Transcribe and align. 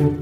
Selamat 0.00 0.16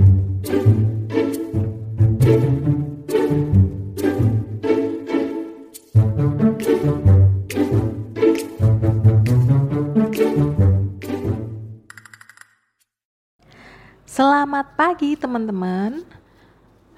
pagi 14.74 15.14
teman-teman. 15.14 16.02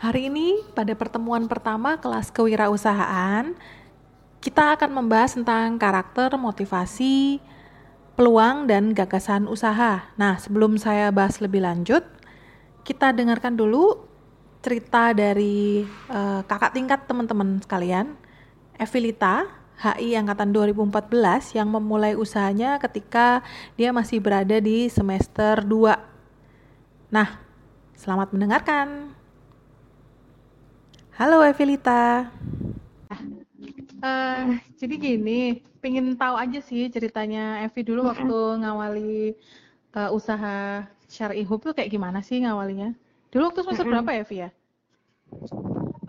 Hari 0.00 0.32
ini 0.32 0.64
pada 0.72 0.96
pertemuan 0.96 1.44
pertama 1.44 2.00
kelas 2.00 2.32
kewirausahaan, 2.32 3.52
kita 4.40 4.80
akan 4.80 5.04
membahas 5.04 5.36
tentang 5.36 5.76
karakter, 5.76 6.32
motivasi, 6.40 7.44
peluang 8.16 8.64
dan 8.64 8.96
gagasan 8.96 9.52
usaha. 9.52 10.08
Nah, 10.16 10.40
sebelum 10.40 10.80
saya 10.80 11.12
bahas 11.12 11.44
lebih 11.44 11.60
lanjut, 11.60 12.20
kita 12.91 13.14
dengarkan 13.14 13.54
dulu 13.54 14.02
cerita 14.66 15.14
dari 15.14 15.87
uh, 16.10 16.42
kakak 16.42 16.74
tingkat 16.74 17.06
teman-teman 17.06 17.62
sekalian, 17.62 18.19
Evilita, 18.74 19.47
HI 19.78 20.19
angkatan 20.19 20.51
2014 20.51 21.55
yang 21.55 21.70
memulai 21.70 22.19
usahanya 22.19 22.83
ketika 22.83 23.47
dia 23.78 23.95
masih 23.95 24.19
berada 24.19 24.59
di 24.59 24.91
semester 24.91 25.62
2 25.62 26.11
Nah, 27.14 27.38
selamat 27.95 28.34
mendengarkan. 28.34 29.14
Halo 31.14 31.47
Evelita. 31.47 32.27
Uh, 34.02 34.59
jadi 34.78 34.95
gini, 34.98 35.62
pengen 35.78 36.19
tahu 36.19 36.34
aja 36.34 36.59
sih 36.59 36.91
ceritanya 36.91 37.62
Evi 37.62 37.86
dulu 37.86 38.11
waktu 38.11 38.38
ngawali 38.62 39.38
uh, 39.94 40.10
usaha 40.14 40.86
Syari 41.10 41.42
Hub 41.42 41.62
tuh 41.62 41.74
kayak 41.74 41.90
gimana 41.90 42.22
sih 42.22 42.38
ngawalinya? 42.42 42.94
Dulu 43.30 43.50
waktu 43.50 43.60
semester 43.66 43.86
berapa 43.86 44.10
ya, 44.14 44.22
Evi 44.22 44.36
ya? 44.46 44.50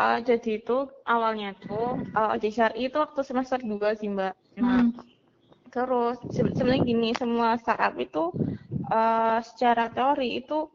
Uh, 0.02 0.18
jadi 0.26 0.58
itu 0.58 0.90
awalnya 1.06 1.54
tuh 1.62 2.02
uh, 2.18 2.34
di 2.38 2.50
Syari 2.50 2.90
itu 2.90 2.98
waktu 2.98 3.22
semester 3.22 3.62
2 3.62 4.02
sih 4.02 4.10
Mbak. 4.10 4.34
Nah, 4.58 4.90
hmm. 4.90 4.98
terus 5.70 6.18
sebenarnya 6.34 6.82
gini, 6.82 7.10
semua 7.14 7.58
startup 7.62 7.94
itu 8.02 8.34
uh, 8.90 9.40
secara 9.46 9.94
teori 9.94 10.42
itu 10.42 10.66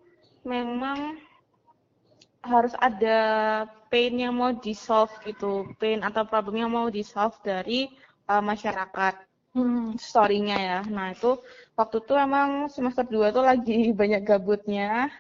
memang 0.47 1.19
harus 2.47 2.71
ada 2.79 3.19
pain 3.91 4.15
yang 4.15 4.39
mau 4.39 4.55
di 4.55 4.71
solve 4.71 5.11
gitu, 5.27 5.67
pain 5.83 6.07
atau 6.07 6.23
problem 6.23 6.63
yang 6.63 6.71
mau 6.71 6.87
di 6.87 7.03
solve 7.03 7.35
dari 7.43 7.91
uh, 8.31 8.43
masyarakat. 8.43 9.15
Hmm. 9.57 9.97
Story-nya 9.99 10.59
ya. 10.61 10.79
Nah, 10.87 11.17
itu 11.17 11.41
waktu 11.77 11.97
itu 12.03 12.15
emang 12.17 12.73
semester 12.73 13.05
2 13.05 13.37
tuh 13.37 13.45
lagi 13.45 13.91
banyak 14.01 14.23
gabutnya. 14.25 15.13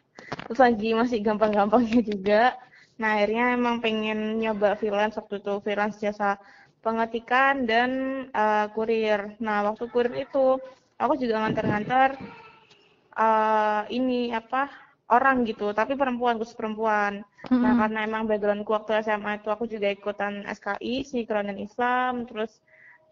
Terus 0.48 0.60
lagi 0.60 0.96
masih 0.96 1.18
gampang-gampangnya 1.22 2.00
juga. 2.02 2.42
Nah, 2.96 3.20
akhirnya 3.20 3.52
emang 3.52 3.84
pengen 3.84 4.40
nyoba 4.40 4.74
freelance 4.80 5.20
waktu 5.20 5.44
itu, 5.44 5.52
freelance 5.60 6.00
jasa 6.00 6.40
pengetikan 6.80 7.68
dan 7.68 7.90
uh, 8.32 8.72
kurir. 8.72 9.36
Nah, 9.36 9.68
waktu 9.68 9.84
kurir 9.92 10.16
itu 10.16 10.56
aku 10.96 11.14
juga 11.20 11.44
ngantar-ngantar 11.44 12.16
uh, 13.16 13.84
ini 13.92 14.32
apa 14.32 14.72
orang 15.06 15.46
gitu 15.46 15.70
tapi 15.70 15.94
perempuan 15.94 16.36
khusus 16.40 16.58
perempuan 16.58 17.22
mm-hmm. 17.22 17.62
nah 17.62 17.72
karena 17.78 17.98
emang 18.04 18.22
backgroundku 18.26 18.70
waktu 18.74 19.02
SMA 19.06 19.38
itu 19.38 19.48
aku 19.52 19.64
juga 19.70 19.88
ikutan 19.92 20.42
SKI 20.50 21.06
si 21.06 21.22
dan 21.28 21.56
Islam 21.56 22.26
terus 22.26 22.58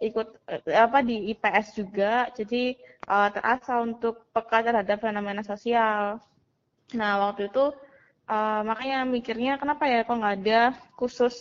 ikut 0.04 0.28
eh, 0.48 0.76
apa 0.76 1.00
di 1.00 1.32
IPS 1.32 1.66
juga 1.80 2.28
jadi 2.36 2.76
uh, 3.08 3.28
terasa 3.32 3.80
untuk 3.80 4.28
peka 4.30 4.60
terhadap 4.60 5.00
fenomena 5.00 5.40
sosial 5.40 6.20
nah 6.92 7.12
waktu 7.28 7.48
itu 7.48 7.72
uh, 8.28 8.60
makanya 8.62 9.08
mikirnya 9.08 9.56
kenapa 9.56 9.88
ya 9.88 10.04
kok 10.04 10.18
nggak 10.20 10.36
ada 10.44 10.60
khusus 10.94 11.40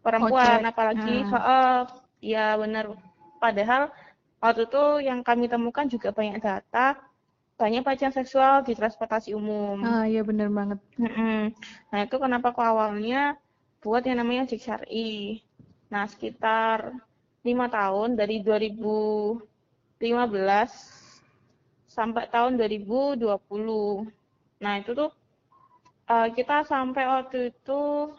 perempuan 0.00 0.64
okay. 0.64 0.70
apalagi 0.72 1.16
hmm. 1.26 1.34
uh, 1.36 1.82
ya 2.24 2.56
benar 2.56 2.96
padahal 3.38 3.92
waktu 4.40 4.64
itu 4.66 4.84
yang 5.04 5.20
kami 5.20 5.50
temukan 5.50 5.86
juga 5.86 6.10
banyak 6.14 6.40
data 6.40 6.96
banyak 7.58 7.82
pelecehan 7.82 8.14
seksual 8.14 8.62
di 8.62 8.78
transportasi 8.78 9.34
umum. 9.34 9.82
Ah 9.82 10.06
iya 10.06 10.22
bener 10.22 10.46
banget. 10.46 10.78
Nah 11.90 11.98
itu 12.06 12.16
kenapa 12.22 12.54
kok 12.54 12.62
awalnya 12.62 13.34
buat 13.82 14.06
yang 14.06 14.22
namanya 14.22 14.46
Cik 14.46 14.62
Syari. 14.62 15.42
Nah 15.90 16.06
sekitar 16.06 16.94
lima 17.46 17.70
tahun 17.70 18.18
dari 18.18 18.42
2015 18.42 19.42
sampai 21.86 22.24
tahun 22.30 22.58
2020. 22.58 23.26
Nah 24.62 24.74
itu 24.78 24.90
tuh 24.94 25.10
uh, 26.08 26.28
kita 26.34 26.64
sampai 26.66 27.04
waktu 27.06 27.50
itu 27.54 28.10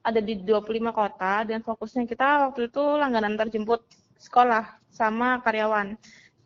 ada 0.00 0.20
di 0.20 0.40
25 0.40 0.90
kota 0.96 1.44
dan 1.44 1.60
fokusnya 1.60 2.08
kita 2.08 2.48
waktu 2.48 2.72
itu 2.72 2.82
langganan 2.96 3.36
terjemput 3.36 3.84
sekolah 4.16 4.80
sama 4.88 5.40
karyawan 5.44 5.96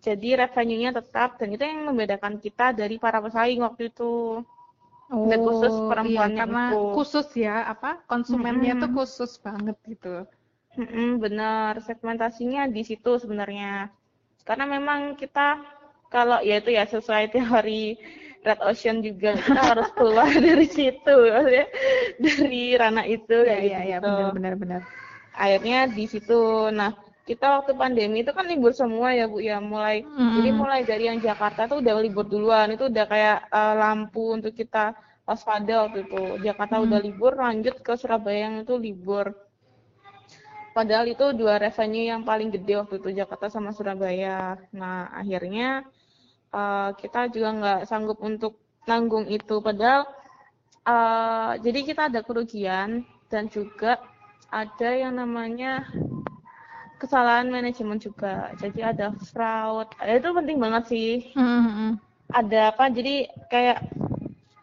jadi 0.04 0.44
revenue-nya 0.46 0.92
tetap 0.92 1.40
dan 1.40 1.54
itu 1.54 1.64
yang 1.64 1.88
membedakan 1.88 2.36
kita 2.36 2.76
dari 2.76 3.00
para 3.00 3.24
pesaing 3.24 3.62
waktu 3.64 3.88
itu 3.88 4.42
oh, 5.08 5.26
dan 5.30 5.38
khusus 5.40 5.74
perempuannya 5.88 6.36
iya, 6.36 6.42
karena 6.44 6.64
itu. 6.70 6.82
khusus 6.92 7.26
ya 7.38 7.56
apa 7.64 8.04
konsumennya 8.04 8.74
-hmm. 8.76 8.82
tuh 8.84 8.90
khusus 8.92 9.32
banget 9.40 9.76
gitu 9.88 10.28
mm 10.78 10.86
-hmm, 10.86 11.08
benar. 11.18 11.72
Segmentasinya 11.82 12.70
di 12.70 12.82
situ 12.86 13.18
sebenarnya. 13.18 13.90
Karena 14.44 14.68
memang 14.68 15.16
kita 15.16 15.62
kalau 16.12 16.38
ya 16.44 16.62
itu 16.62 16.70
ya 16.70 16.86
sesuai 16.86 17.30
teori 17.34 17.98
Red 18.44 18.60
Ocean 18.60 19.00
juga 19.00 19.40
kita 19.40 19.60
harus 19.72 19.88
keluar 19.96 20.28
dari 20.46 20.68
situ 20.68 21.16
ya 21.26 21.64
dari 22.20 22.76
ranah 22.76 23.08
itu 23.08 23.40
ya, 23.40 23.58
ya, 23.58 23.80
ya 23.82 23.96
benar 23.98 24.30
benar 24.36 24.54
benar. 24.60 24.80
Akhirnya 25.34 25.88
di 25.88 26.04
situ. 26.04 26.68
Nah 26.70 26.92
kita 27.24 27.56
waktu 27.56 27.72
pandemi 27.72 28.20
itu 28.20 28.36
kan 28.36 28.44
libur 28.44 28.76
semua 28.76 29.16
ya 29.16 29.24
Bu 29.24 29.40
ya 29.40 29.56
mulai 29.56 30.04
hmm. 30.04 30.36
jadi 30.36 30.50
mulai 30.52 30.80
dari 30.84 31.08
yang 31.08 31.24
Jakarta 31.24 31.64
tuh 31.64 31.80
udah 31.80 31.96
libur 32.04 32.28
duluan. 32.28 32.68
Itu 32.76 32.92
udah 32.92 33.04
kayak 33.08 33.48
uh, 33.48 33.74
lampu 33.80 34.36
untuk 34.36 34.52
kita 34.52 34.92
waspada 35.24 35.88
waktu 35.88 36.04
itu. 36.04 36.44
Jakarta 36.44 36.76
hmm. 36.78 36.84
udah 36.84 37.00
libur 37.00 37.32
lanjut 37.40 37.80
ke 37.80 37.96
Surabaya 37.96 38.52
yang 38.52 38.68
itu 38.68 38.76
libur 38.76 39.32
padahal 40.74 41.06
itu 41.06 41.30
dua 41.32 41.56
revenue 41.62 42.10
yang 42.10 42.26
paling 42.26 42.50
gede 42.50 42.82
waktu 42.82 42.98
itu 42.98 43.10
Jakarta 43.14 43.46
sama 43.48 43.70
Surabaya 43.70 44.58
nah 44.74 45.08
akhirnya 45.14 45.86
uh, 46.50 46.90
kita 46.98 47.30
juga 47.30 47.48
nggak 47.54 47.80
sanggup 47.86 48.18
untuk 48.20 48.58
nanggung 48.84 49.30
itu 49.30 49.62
padahal 49.62 50.04
uh, 50.84 51.56
jadi 51.62 51.80
kita 51.86 52.02
ada 52.12 52.20
kerugian 52.20 53.06
dan 53.32 53.48
juga 53.48 54.02
ada 54.52 54.90
yang 54.94 55.16
namanya 55.18 55.88
kesalahan 57.04 57.50
manajemen 57.50 57.98
juga. 57.98 58.54
Jadi 58.56 58.80
ada 58.80 59.12
fraud. 59.34 59.92
Itu 60.00 60.32
penting 60.32 60.56
banget 60.56 60.84
sih. 60.88 61.10
Mm-hmm. 61.36 61.90
Ada 62.32 62.72
apa? 62.72 62.88
Jadi 62.88 63.28
kayak 63.52 63.84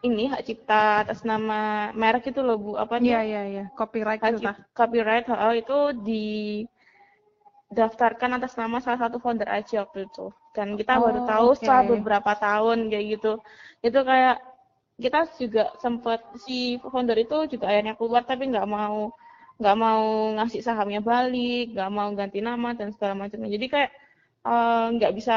ini 0.02 0.26
hak 0.26 0.42
cipta 0.42 1.06
atas 1.06 1.22
nama 1.22 1.90
merek 1.94 2.34
itu 2.34 2.42
loh 2.42 2.58
Bu. 2.58 2.70
Apa 2.74 2.98
nih? 2.98 3.14
Iya 3.14 3.20
iya 3.22 3.42
iya. 3.46 3.64
Copyright 3.78 4.18
itu 4.18 4.42
Copyright 4.74 5.30
oh, 5.30 5.54
itu 5.54 5.78
di 6.02 6.26
daftarkan 7.72 8.36
atas 8.36 8.58
nama 8.58 8.82
salah 8.82 9.08
satu 9.08 9.22
founder 9.22 9.48
aja 9.48 9.86
waktu 9.86 10.10
itu. 10.10 10.34
Dan 10.52 10.74
kita 10.74 10.98
oh, 10.98 11.06
baru 11.06 11.20
tahu 11.24 11.48
okay. 11.54 11.58
setelah 11.62 11.82
beberapa 11.86 12.32
tahun 12.34 12.90
kayak 12.90 13.06
gitu. 13.16 13.32
Itu 13.80 14.00
kayak 14.02 14.36
kita 14.98 15.20
juga 15.38 15.64
sempat 15.78 16.20
si 16.42 16.76
founder 16.82 17.16
itu 17.16 17.48
juga 17.48 17.70
akhirnya 17.70 17.94
keluar 17.96 18.22
tapi 18.26 18.50
nggak 18.50 18.68
mau 18.68 19.14
nggak 19.62 19.76
mau 19.78 20.02
ngasih 20.38 20.60
sahamnya 20.60 21.00
balik 21.00 21.74
nggak 21.74 21.90
mau 21.90 22.10
ganti 22.18 22.38
nama 22.42 22.74
dan 22.74 22.90
segala 22.94 23.14
macamnya 23.26 23.50
jadi 23.50 23.66
kayak 23.70 23.90
eh, 24.46 24.84
nggak 24.98 25.12
uh, 25.12 25.16
bisa 25.16 25.36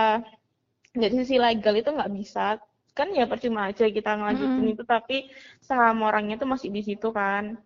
dari 0.96 1.14
sisi 1.24 1.36
legal 1.38 1.76
itu 1.76 1.90
nggak 1.92 2.12
bisa 2.14 2.58
kan 2.96 3.12
ya 3.12 3.28
percuma 3.28 3.68
aja 3.68 3.86
kita 3.92 4.16
ngelanjutin 4.16 4.64
hmm. 4.64 4.74
itu 4.74 4.84
tapi 4.88 5.18
saham 5.60 6.08
orangnya 6.08 6.40
tuh 6.40 6.48
masih 6.48 6.72
di 6.72 6.80
situ 6.80 7.12
kan 7.12 7.60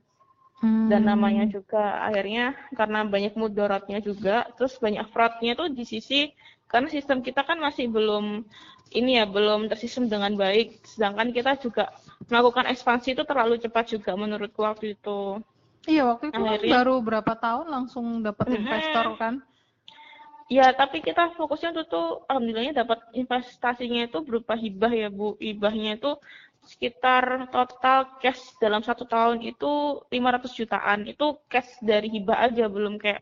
hmm. 0.65 0.89
dan 0.89 1.05
namanya 1.05 1.45
juga 1.45 2.01
akhirnya 2.01 2.57
karena 2.73 3.05
banyak 3.05 3.37
mudorotnya 3.37 4.01
juga 4.01 4.49
terus 4.57 4.75
banyak 4.81 5.05
fraudnya 5.13 5.53
tuh 5.53 5.69
di 5.69 5.85
sisi 5.85 6.33
karena 6.65 6.89
sistem 6.89 7.21
kita 7.21 7.45
kan 7.45 7.61
masih 7.61 7.93
belum 7.93 8.41
ini 8.89 9.21
ya 9.21 9.29
belum 9.29 9.69
tersistem 9.69 10.09
dengan 10.09 10.33
baik 10.33 10.81
sedangkan 10.81 11.29
kita 11.29 11.61
juga 11.61 11.93
melakukan 12.25 12.65
ekspansi 12.73 13.13
itu 13.13 13.21
terlalu 13.21 13.61
cepat 13.61 13.85
juga 13.93 14.17
menurutku 14.17 14.65
waktu 14.65 14.97
itu 14.97 15.37
Iya 15.87 16.03
waktu 16.11 16.29
itu 16.29 16.35
kan 16.35 16.43
baru 16.59 16.95
berapa 16.99 17.33
tahun 17.39 17.71
langsung 17.71 18.19
dapat 18.19 18.51
investor 18.51 19.15
kan? 19.15 19.39
Ya 20.49 20.73
tapi 20.73 21.05
kita 21.05 21.29
fokusnya 21.37 21.69
tuh 21.77 21.85
tuh 21.85 22.07
alhamdulillahnya 22.25 22.81
dapat 22.81 22.99
investasinya 23.13 24.09
itu 24.09 24.17
berupa 24.25 24.57
hibah 24.57 24.89
ya 24.89 25.07
bu. 25.13 25.37
Hibahnya 25.37 26.01
itu 26.01 26.17
sekitar 26.65 27.53
total 27.53 28.17
cash 28.17 28.57
dalam 28.57 28.81
satu 28.81 29.05
tahun 29.05 29.45
itu 29.45 30.01
500 30.09 30.57
jutaan. 30.57 30.99
Itu 31.05 31.37
cash 31.45 31.77
dari 31.85 32.09
hibah 32.09 32.49
aja 32.49 32.65
belum 32.65 32.97
kayak 32.97 33.21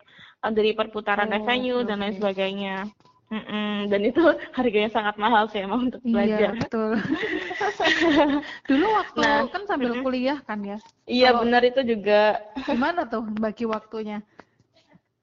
dari 0.55 0.71
perputaran 0.71 1.27
oh, 1.27 1.33
revenue 1.35 1.83
okay. 1.83 1.87
dan 1.91 1.97
lain 1.99 2.15
sebagainya. 2.15 2.75
Mm-mm, 3.27 3.91
dan 3.91 4.01
itu 4.07 4.23
harganya 4.57 4.87
sangat 4.87 5.15
mahal 5.19 5.51
sih 5.51 5.59
emang 5.59 5.91
untuk 5.91 5.99
Iya, 6.07 6.15
belajar. 6.15 6.55
betul. 6.63 6.91
Dulu 8.71 8.85
waktu 8.87 9.19
Nah, 9.19 9.41
kan 9.51 9.61
sambil 9.67 9.91
kuliah 9.99 10.39
kan 10.47 10.63
ya. 10.63 10.79
Iya 11.03 11.35
Kalau 11.35 11.43
benar 11.43 11.61
itu 11.67 11.81
juga 11.83 12.39
gimana 12.63 13.03
tuh 13.03 13.27
bagi 13.35 13.67
waktunya? 13.67 14.23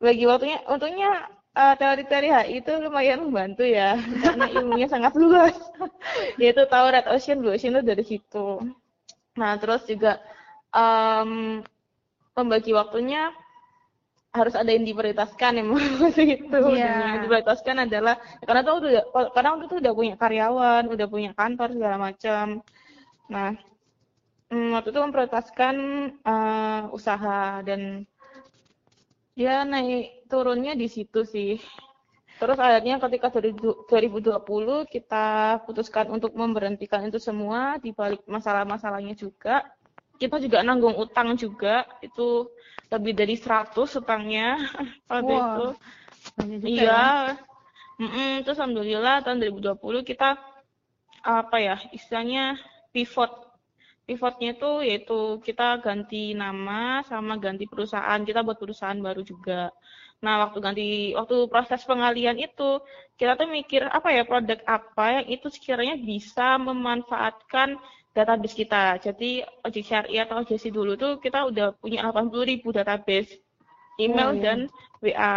bagi 0.05 0.29
waktunya 0.29 0.61
untungnya 0.69 1.33
eh, 1.55 1.75
teori-teori 1.79 2.29
HI 2.31 2.53
itu 2.61 2.73
lumayan 2.83 3.23
membantu 3.23 3.63
ya 3.63 3.95
karena 3.99 4.47
ilmunya 4.51 4.89
sangat 4.91 5.15
luas. 5.15 5.55
Yaitu 6.43 6.67
tahu 6.67 6.87
red 6.91 7.07
ocean 7.07 7.39
blue 7.41 7.55
ocean 7.55 7.79
itu 7.79 7.83
dari 7.87 8.05
situ. 8.05 8.49
Nah 9.39 9.53
terus 9.59 9.87
juga 9.87 10.19
em, 10.75 11.63
membagi 12.35 12.75
waktunya 12.75 13.31
harus 14.35 14.59
ada 14.59 14.67
yang 14.75 14.83
diprioritaskan 14.83 15.63
emang 15.63 15.79
waktu 16.03 16.43
itu. 16.43 16.59
Iya. 16.75 16.91
dan 16.91 17.07
yang 17.07 17.23
diprioritaskan 17.23 17.77
adalah 17.87 18.19
karena 18.43 18.61
tuh 18.67 18.75
udah 18.83 19.05
karena 19.31 19.49
waktu 19.55 19.65
itu 19.71 19.77
udah 19.79 19.93
punya 19.95 20.15
karyawan 20.19 20.83
udah 20.91 21.07
punya 21.07 21.31
kantor 21.39 21.69
segala 21.71 21.97
macam. 22.03 22.47
Nah 23.31 23.51
mm, 24.51 24.69
waktu 24.75 24.89
itu 24.91 25.01
memprioritaskan 25.07 25.75
eh, 26.19 26.83
usaha 26.91 27.63
dan 27.63 28.03
Ya 29.35 29.67
naik 29.67 30.31
turunnya 30.31 30.79
di 30.79 30.87
situ 30.87 31.27
sih. 31.27 31.59
Terus 32.39 32.59
akhirnya 32.59 32.99
ketika 32.99 33.31
2020 33.31 34.87
kita 34.91 35.59
putuskan 35.67 36.11
untuk 36.11 36.35
memberhentikan 36.35 37.07
itu 37.07 37.23
semua 37.23 37.79
di 37.79 37.95
balik 37.95 38.23
masalah-masalahnya 38.27 39.15
juga. 39.15 39.63
Kita 40.15 40.39
juga 40.39 40.63
nanggung 40.63 40.95
utang 40.95 41.35
juga, 41.35 41.83
itu 41.99 42.47
lebih 42.87 43.19
dari 43.19 43.35
100 43.35 43.75
utangnya 43.99 44.59
waktu 45.11 45.33
Wah, 45.35 45.43
itu. 45.43 45.67
Iya. 46.63 46.87
ya. 46.87 47.05
Mm-mm, 47.95 48.43
terus 48.43 48.59
alhamdulillah 48.59 49.23
tahun 49.23 49.39
2020 49.39 50.03
kita 50.03 50.35
apa 51.23 51.57
ya 51.63 51.77
istilahnya 51.95 52.59
pivot 52.91 53.31
pivotnya 54.05 54.53
itu 54.57 54.73
yaitu 54.85 55.41
kita 55.41 55.81
ganti 55.81 56.37
nama 56.37 57.01
sama 57.09 57.41
ganti 57.41 57.65
perusahaan 57.65 58.21
kita 58.21 58.45
buat 58.45 58.61
perusahaan 58.61 58.97
baru 58.97 59.25
juga. 59.25 59.73
Nah 60.25 60.45
waktu 60.49 60.59
ganti 60.61 60.89
waktu 61.17 61.37
proses 61.53 61.81
pengalian 61.85 62.37
itu 62.41 62.81
kita 63.17 63.37
tuh 63.41 63.49
mikir 63.49 63.85
apa 63.89 64.09
ya 64.13 64.23
produk 64.29 64.61
apa 64.69 65.21
yang 65.21 65.27
itu 65.29 65.47
sekiranya 65.49 65.97
bisa 65.97 66.61
memanfaatkan 66.61 67.81
database 68.15 68.57
kita. 68.57 69.01
Jadi 69.01 69.43
ojek 69.65 69.85
syariah 69.85 70.25
atau 70.29 70.45
ojek 70.45 70.61
dulu 70.69 70.95
tuh 70.95 71.19
kita 71.19 71.49
udah 71.49 71.75
punya 71.81 72.05
80.000 72.07 72.51
ribu 72.51 72.69
database 72.71 73.45
email 74.01 74.31
Oh, 74.31 74.35
iya. 74.35 74.43
dan 74.43 74.59
WA 75.03 75.35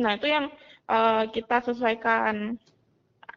nah 0.00 0.16
itu 0.16 0.26
yang 0.32 0.48
eh, 0.88 1.24
kita 1.32 1.56
sesuaikan 1.64 2.56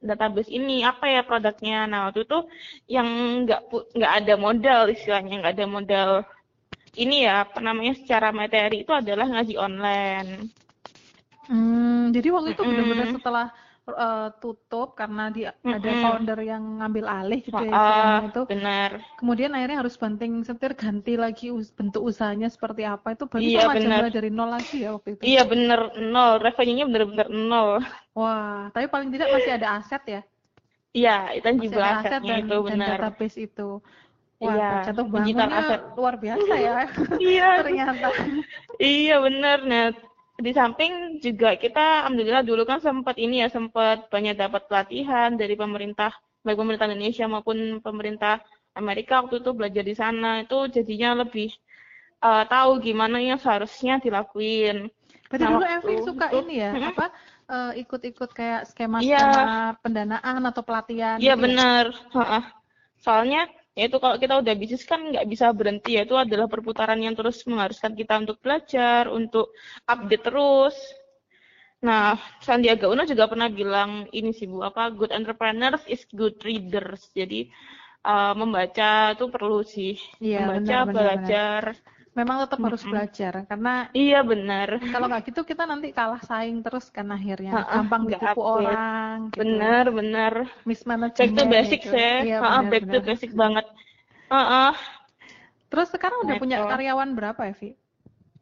database 0.10 0.52
ini 0.52 0.84
apa 0.92 1.06
ya 1.08 1.22
produknya 1.30 1.88
nah 1.92 2.00
waktu 2.08 2.20
itu 2.28 2.40
yang 2.96 3.08
nggak 3.48 3.62
nggak 3.98 4.14
ada 4.20 4.34
modal 4.46 4.82
istilahnya 4.92 5.36
nggak 5.42 5.54
ada 5.56 5.68
modal 5.76 6.10
ini 7.04 7.26
ya 7.26 7.34
apa 7.48 7.58
namanya 7.68 7.94
secara 7.98 8.30
materi 8.36 8.84
itu 8.84 8.92
adalah 8.94 9.26
ngaji 9.32 9.56
online 9.58 10.30
Hmm, 11.44 12.16
jadi 12.16 12.32
waktu 12.32 12.56
itu 12.56 12.64
benar-benar 12.64 13.08
Mm-mm. 13.08 13.16
setelah 13.16 13.52
eh, 13.90 14.28
tutup 14.42 14.88
karena 15.00 15.22
di 15.36 15.42
ada 15.76 15.92
Mm-mm. 15.92 15.96
founder 16.02 16.38
yang 16.52 16.64
ngambil 16.80 17.06
alih 17.18 17.40
gitu 17.48 17.62
ya 17.68 17.72
Ah, 17.74 17.76
istilahnya 17.80 18.22
itu. 18.30 18.40
benar 18.50 18.92
Kemudian 19.20 19.52
akhirnya 19.56 19.78
harus 19.82 19.96
banting 20.04 20.34
setir 20.50 20.72
ganti 20.82 21.12
lagi 21.24 21.46
us- 21.58 21.74
bentuk 21.80 22.02
usahanya 22.12 22.48
seperti 22.56 22.84
apa 22.94 23.08
itu 23.16 23.24
berarti 23.32 23.50
Iya, 23.50 23.64
benar. 23.76 24.04
mulai 24.04 24.12
dari 24.18 24.30
nol 24.38 24.50
lagi 24.58 24.76
ya 24.86 24.90
waktu 24.98 25.10
itu. 25.18 25.28
iya 25.28 25.42
bener 25.52 25.80
nol 26.12 26.32
revenue-nya 26.44 26.86
bener-bener 26.90 27.28
nol 27.50 27.70
Wah, 28.20 28.70
tapi 28.74 28.86
paling 28.94 29.10
tidak 29.14 29.30
masih 29.36 29.52
ada 29.58 29.68
aset 29.78 30.02
ya. 30.14 30.22
iya 30.98 31.12
itu 31.38 31.48
juga 31.66 31.82
ada 31.82 31.92
aset 32.02 32.24
dan, 32.28 32.42
itu 32.42 32.54
dan 32.68 32.80
benar 32.80 32.88
database 32.88 33.38
itu. 33.46 33.62
Wah, 34.44 34.60
Iya, 34.60 34.64
jatuh 34.86 35.08
bangunnya 35.16 35.62
luar 35.98 36.16
biasa 36.24 36.54
ya 36.66 36.74
iya 37.24 37.44
ternyata. 37.60 38.08
Iya 38.82 39.14
bener. 39.26 39.58
Nah, 39.70 39.86
di 40.40 40.52
samping 40.52 41.22
juga 41.22 41.54
kita 41.56 42.06
alhamdulillah 42.06 42.42
dulu 42.42 42.66
kan 42.66 42.82
sempat 42.82 43.16
ini 43.22 43.46
ya 43.46 43.48
sempat 43.54 44.10
banyak 44.10 44.34
dapat 44.34 44.66
pelatihan 44.66 45.38
dari 45.38 45.54
pemerintah 45.54 46.12
baik 46.42 46.58
pemerintah 46.58 46.90
Indonesia 46.90 47.26
maupun 47.30 47.80
pemerintah 47.80 48.42
Amerika 48.74 49.22
waktu 49.22 49.40
itu 49.46 49.52
belajar 49.54 49.84
di 49.86 49.96
sana 49.96 50.42
itu 50.44 50.58
jadinya 50.74 51.22
lebih 51.24 51.54
eh, 52.24 52.44
tahu 52.50 52.72
gimana 52.82 53.20
yang 53.22 53.38
seharusnya 53.38 54.00
dilakuin. 54.02 54.90
Berarti 55.30 55.44
Nah, 55.44 55.52
dulu 55.54 55.66
Evi 55.66 55.96
suka 56.02 56.26
itu- 56.30 56.40
ini 56.46 56.54
ya, 56.62 56.72
Mm-mm. 56.74 56.90
apa 56.94 57.06
eh, 57.54 57.72
ikut-ikut 57.86 58.30
kayak 58.34 58.62
Iya. 58.64 58.70
skema-skema 58.70 59.44
pendanaan 59.84 60.42
atau 60.50 60.62
pelatihan 60.66 61.18
Iya 61.22 61.36
gitu 61.36 61.42
ya? 61.42 61.42
benar. 61.44 61.86
Soalnya 63.04 63.42
ya 63.78 63.84
itu 63.90 63.98
kalau 64.04 64.16
kita 64.22 64.34
udah 64.42 64.54
bisnis 64.62 64.84
kan 64.92 65.00
nggak 65.12 65.26
bisa 65.32 65.46
berhenti 65.60 65.98
ya 65.98 66.02
itu 66.08 66.16
adalah 66.24 66.48
perputaran 66.54 67.00
yang 67.06 67.16
terus 67.18 67.38
mengharuskan 67.50 67.94
kita 68.00 68.14
untuk 68.22 68.38
belajar, 68.44 69.04
untuk 69.10 69.46
update 69.90 70.24
terus. 70.28 70.78
Nah, 71.84 72.16
Sandiaga 72.40 72.88
Uno 72.88 73.04
juga 73.04 73.28
pernah 73.28 73.50
bilang 73.52 74.08
ini 74.16 74.32
sih 74.32 74.48
Bu, 74.48 74.64
apa 74.64 74.88
good 74.98 75.12
entrepreneurs 75.12 75.84
is 75.94 76.02
good 76.16 76.36
readers. 76.48 77.12
Jadi 77.12 77.40
eh, 78.12 78.34
membaca 78.40 78.90
itu 79.16 79.26
perlu 79.34 79.60
sih. 79.76 79.94
Iya, 80.24 80.38
membaca, 80.40 80.56
benar, 80.56 80.88
benar, 80.90 80.94
belajar. 80.96 81.64
Memang 82.14 82.46
tetap 82.46 82.62
harus 82.62 82.86
belajar 82.86 83.34
karena 83.50 83.90
Iya 83.90 84.22
benar. 84.22 84.78
kalau 84.94 85.10
nggak 85.10 85.34
gitu 85.34 85.42
kita 85.42 85.66
nanti 85.66 85.90
kalah 85.90 86.22
saing 86.22 86.62
terus 86.62 86.94
kan 86.94 87.10
akhirnya 87.10 87.66
gampang 87.66 88.06
ditipu 88.06 88.42
orang 88.42 89.34
gitu. 89.34 89.42
Benar, 89.42 89.86
benar. 89.90 90.34
Back 90.46 90.54
to 90.54 90.66
Mismanagement 90.70 91.50
basics 91.50 91.90
gitu. 91.90 91.98
ya. 91.98 92.14
Iya, 92.22 92.38
Heeh, 92.38 92.62
back 92.70 92.84
to 92.86 92.88
benar-benar. 92.88 93.02
basic 93.10 93.32
banget. 93.34 93.66
Heeh. 94.30 94.72
Terus 95.74 95.88
sekarang 95.90 96.18
udah 96.30 96.36
punya 96.38 96.58
karyawan 96.62 97.10
berapa 97.18 97.42
Evi? 97.50 97.74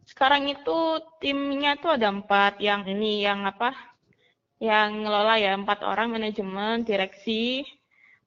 Sekarang 0.04 0.44
itu 0.52 0.78
timnya 1.24 1.80
tuh 1.80 1.96
ada 1.96 2.12
empat, 2.12 2.60
yang 2.60 2.84
ini 2.84 3.24
yang 3.24 3.48
apa? 3.48 3.72
Yang 4.60 4.90
ngelola 5.08 5.34
ya 5.40 5.52
empat 5.56 5.80
orang 5.88 6.12
manajemen, 6.12 6.84
direksi, 6.84 7.64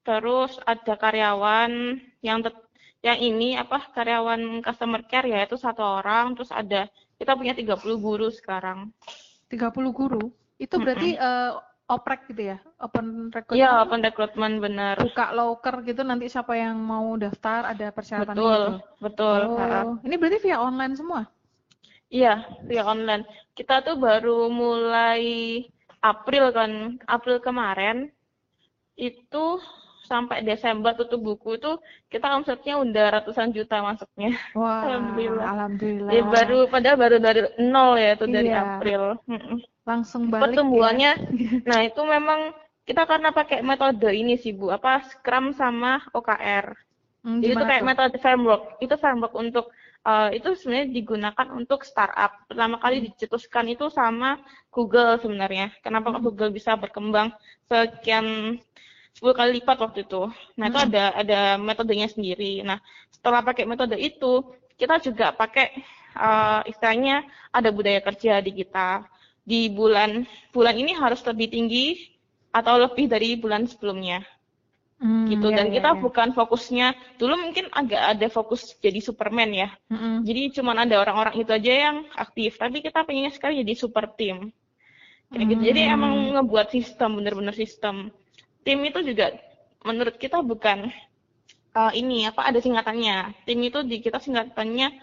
terus 0.08 0.56
ada 0.64 0.96
karyawan 0.96 2.00
yang 2.25 2.41
tet- 2.41 2.64
yang 3.05 3.21
ini 3.21 3.53
apa 3.53 3.93
karyawan 3.93 4.65
customer 4.65 5.05
care 5.05 5.29
ya 5.29 5.45
itu 5.45 5.61
satu 5.61 6.01
orang, 6.01 6.33
terus 6.33 6.49
ada 6.49 6.89
kita 7.21 7.37
punya 7.37 7.53
30 7.53 8.01
guru 8.01 8.33
sekarang. 8.33 8.89
30 9.53 9.93
guru. 9.93 10.33
Itu 10.56 10.81
berarti 10.81 11.12
eh, 11.12 11.53
oprek 11.85 12.33
gitu 12.33 12.56
ya? 12.56 12.59
Open 12.81 13.29
recruitment? 13.29 13.61
Iya, 13.61 13.71
open 13.85 14.01
recruitment 14.01 14.55
benar. 14.65 14.97
Buka 14.97 15.37
loker 15.37 15.85
gitu 15.85 16.01
nanti 16.01 16.33
siapa 16.33 16.56
yang 16.56 16.81
mau 16.81 17.12
daftar 17.21 17.77
ada 17.77 17.93
persyaratannya 17.93 18.41
Betul, 18.41 18.62
gitu. 18.65 18.73
betul. 19.05 19.41
Oh, 19.53 19.93
ini 20.01 20.15
berarti 20.17 20.39
via 20.41 20.58
online 20.65 20.94
semua? 20.96 21.29
Iya, 22.08 22.41
via 22.65 22.89
online. 22.89 23.29
Kita 23.53 23.84
tuh 23.84 24.01
baru 24.01 24.49
mulai 24.49 25.61
April 26.01 26.56
kan, 26.56 26.96
April 27.05 27.37
kemarin 27.44 28.08
itu 28.96 29.61
sampai 30.05 30.44
Desember 30.44 30.93
tutup 30.94 31.20
buku 31.20 31.56
itu 31.56 31.70
kita 32.08 32.27
omsetnya 32.37 32.79
udah 32.79 33.05
ratusan 33.20 33.51
juta 33.51 33.81
masuknya. 33.81 34.37
Wah, 34.55 34.84
Alhamdulillah. 34.87 35.46
alhamdulillah. 35.53 36.13
Ya 36.13 36.23
baru 36.25 36.69
padahal 36.69 36.96
baru 36.96 37.17
dari 37.19 37.41
nol 37.61 37.96
ya 37.96 38.11
itu 38.15 38.27
dari 38.29 38.49
Iya. 38.49 38.61
April. 38.79 39.03
Mm-mm. 39.27 39.58
Langsung 39.84 40.23
balik 40.32 40.41
ya. 40.43 40.49
Pertumbuhannya, 40.65 41.13
nah 41.69 41.81
itu 41.82 42.01
memang 42.05 42.41
kita 42.84 43.03
karena 43.08 43.32
pakai 43.32 43.65
metode 43.65 44.08
ini 44.13 44.37
sih 44.37 44.53
Bu, 44.53 44.69
apa 44.69 45.01
Scrum 45.08 45.56
sama 45.56 46.05
OKR. 46.13 46.67
Hmm, 47.25 47.41
Jadi 47.41 47.56
itu 47.56 47.65
kayak 47.65 47.82
tuh? 47.82 47.89
metode 47.89 48.17
framework. 48.20 48.63
Itu 48.81 48.94
framework 49.01 49.34
untuk 49.34 49.67
eh, 50.05 50.37
itu 50.37 50.53
sebenarnya 50.53 50.89
digunakan 50.93 51.49
untuk 51.56 51.81
startup. 51.81 52.44
Pertama 52.44 52.77
kali 52.77 53.01
Hmm. 53.01 53.05
dicetuskan 53.08 53.67
itu 53.73 53.89
sama 53.89 54.37
Google 54.69 55.17
sebenarnya. 55.17 55.73
Kenapa 55.81 56.13
Hmm. 56.13 56.20
Google 56.20 56.53
bisa 56.53 56.77
berkembang 56.77 57.32
sekian 57.65 58.61
10 59.15 59.35
kali 59.39 59.51
lipat 59.63 59.77
waktu 59.85 59.99
itu. 60.06 60.23
Nah, 60.59 60.67
itu 60.71 60.79
Hmm. 60.79 60.87
ada 60.87 61.03
ada 61.23 61.41
metodenya 61.69 62.09
sendiri. 62.11 62.63
Nah, 62.69 62.79
setelah 63.15 63.41
pakai 63.49 63.65
metode 63.71 63.97
itu, 63.99 64.33
kita 64.81 64.94
juga 65.06 65.27
pakai 65.41 65.67
eh, 66.27 66.61
istilahnya 66.71 67.23
ada 67.51 67.69
budaya 67.77 68.01
kerja 68.03 68.33
di 68.47 68.51
kita. 68.61 69.06
Di 69.44 69.69
bulan 69.79 70.25
bulan 70.55 70.75
ini 70.83 70.93
harus 70.97 71.21
lebih 71.29 71.49
tinggi 71.55 72.11
atau 72.55 72.75
lebih 72.81 73.06
dari 73.13 73.37
bulan 73.43 73.67
sebelumnya 73.71 74.25
Hmm, 75.01 75.27
gitu 75.31 75.49
iya, 75.49 75.56
dan 75.56 75.67
iya, 75.69 75.73
kita 75.73 75.91
iya. 75.93 76.03
bukan 76.05 76.37
fokusnya 76.37 76.87
dulu 77.17 77.35
mungkin 77.44 77.73
agak 77.73 78.03
ada 78.13 78.27
fokus 78.29 78.77
jadi 78.85 79.01
Superman 79.01 79.51
ya 79.56 79.69
Mm-mm. 79.91 80.29
jadi 80.29 80.53
cuman 80.56 80.85
ada 80.85 81.01
orang-orang 81.01 81.35
itu 81.41 81.51
aja 81.59 81.73
yang 81.89 81.97
aktif 82.13 82.61
tapi 82.61 82.85
kita 82.85 83.01
pengennya 83.09 83.33
sekarang 83.33 83.56
jadi 83.65 83.73
super 83.73 84.05
tim 84.19 84.53
kayak 85.33 85.47
gitu 85.56 85.63
jadi 85.73 85.81
Hmm. 85.81 85.97
emang 85.97 86.15
ngebuat 86.39 86.69
sistem 86.77 87.11
bener-bener 87.19 87.55
sistem 87.56 88.13
tim 88.65 88.81
itu 88.83 89.01
juga 89.05 89.37
menurut 89.85 90.17
kita 90.17 90.41
bukan 90.41 90.89
uh, 91.77 91.93
ini 91.93 92.27
apa 92.29 92.49
ada 92.49 92.59
singkatannya 92.59 93.37
tim 93.44 93.61
itu 93.61 93.85
di 93.85 94.01
kita 94.01 94.19
singkatannya 94.19 94.97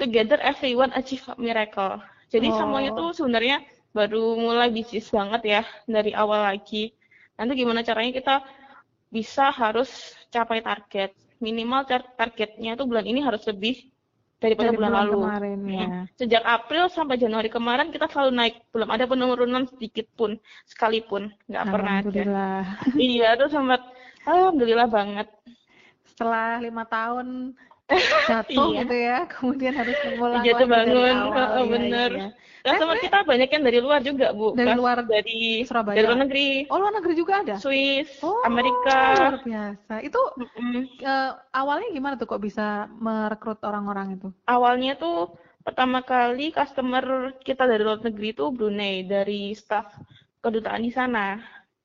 together 0.00 0.40
everyone 0.40 0.92
achieve 0.96 1.24
miracle 1.36 2.00
jadi 2.26 2.50
Oh. 2.50 2.56
semuanya 2.58 2.90
tuh 2.94 3.14
sebenarnya 3.14 3.62
baru 3.94 4.36
mulai 4.36 4.68
bisnis 4.68 5.08
banget 5.08 5.42
ya 5.46 5.62
dari 5.88 6.12
awal 6.12 6.44
lagi. 6.52 6.92
Nanti 7.38 7.52
gimana 7.56 7.80
caranya 7.86 8.12
kita 8.12 8.34
bisa 9.08 9.48
harus 9.54 10.12
capai 10.28 10.60
target. 10.60 11.14
Minimal 11.40 11.88
targetnya 12.16 12.76
itu 12.76 12.84
bulan 12.84 13.06
ini 13.08 13.20
harus 13.24 13.44
lebih 13.48 13.88
daripada 14.36 14.68
Dari 14.68 14.76
bulan, 14.76 14.90
bulan 14.92 15.00
lalu. 15.08 15.16
kemarin, 15.16 15.58
ya. 15.64 15.88
Sejak 16.14 16.42
April 16.44 16.84
sampai 16.92 17.16
Januari 17.16 17.48
kemarin 17.48 17.88
kita 17.88 18.06
selalu 18.12 18.30
naik, 18.36 18.54
belum 18.68 18.88
ada 18.92 19.04
penurunan 19.08 19.64
sedikit 19.64 20.06
pun, 20.12 20.36
sekalipun, 20.68 21.32
nggak 21.48 21.64
pernah 21.64 21.94
ada. 22.04 22.22
Iya, 23.00 23.28
itu 23.40 23.46
sempat, 23.48 23.80
alhamdulillah 24.24 24.88
banget. 24.92 25.28
Setelah 26.04 26.60
lima 26.60 26.84
tahun 26.84 27.56
jatuh 28.28 28.66
Iya. 28.72 28.80
gitu 28.84 28.96
ya, 28.96 29.18
kemudian 29.30 29.74
harus 29.74 29.96
mengulang 30.04 30.42
Jatuh 30.44 30.66
lagi 30.68 30.68
dari 30.68 30.92
bangun, 30.92 31.16
awal. 31.16 31.32
heeh, 31.36 31.62
Iya, 31.64 31.72
bener. 31.72 32.10
iya. 32.12 32.28
Dan 32.66 32.82
sama 32.82 32.98
kita 32.98 33.22
banyak 33.22 33.46
yang 33.46 33.62
dari 33.62 33.78
luar 33.78 34.00
juga, 34.02 34.34
Bu. 34.34 34.58
Dari 34.58 34.74
Pas 34.74 34.76
luar 34.76 34.98
dari 35.06 35.62
Surabaya? 35.62 35.94
dari 35.94 36.06
luar 36.10 36.20
negeri, 36.26 36.48
Oh, 36.66 36.78
luar 36.82 36.92
negeri 36.98 37.14
juga 37.14 37.32
ada? 37.46 37.54
Swiss, 37.62 38.10
Oh, 38.26 38.42
Amerika. 38.42 38.98
luar 39.14 39.38
biasa. 39.40 39.94
Itu 40.02 40.18
eh, 40.98 41.30
awalnya 41.54 41.88
gimana 41.94 42.18
tuh 42.18 42.26
kok 42.26 42.42
bisa 42.42 42.90
merekrut 42.98 43.62
orang-orang 43.62 44.18
itu? 44.18 44.28
Awalnya 44.44 44.98
tuh 44.98 45.30
pertama 45.62 46.02
kali 46.02 46.50
customer 46.50 47.02
kita 47.40 47.64
dari 47.64 47.86
luar 47.86 48.02
negeri 48.02 48.34
itu 48.34 48.50
Brunei, 48.50 49.06
dari 49.06 49.54
staff 49.54 49.94
kedutaan 50.42 50.82
di 50.82 50.90
sana. 50.90 51.38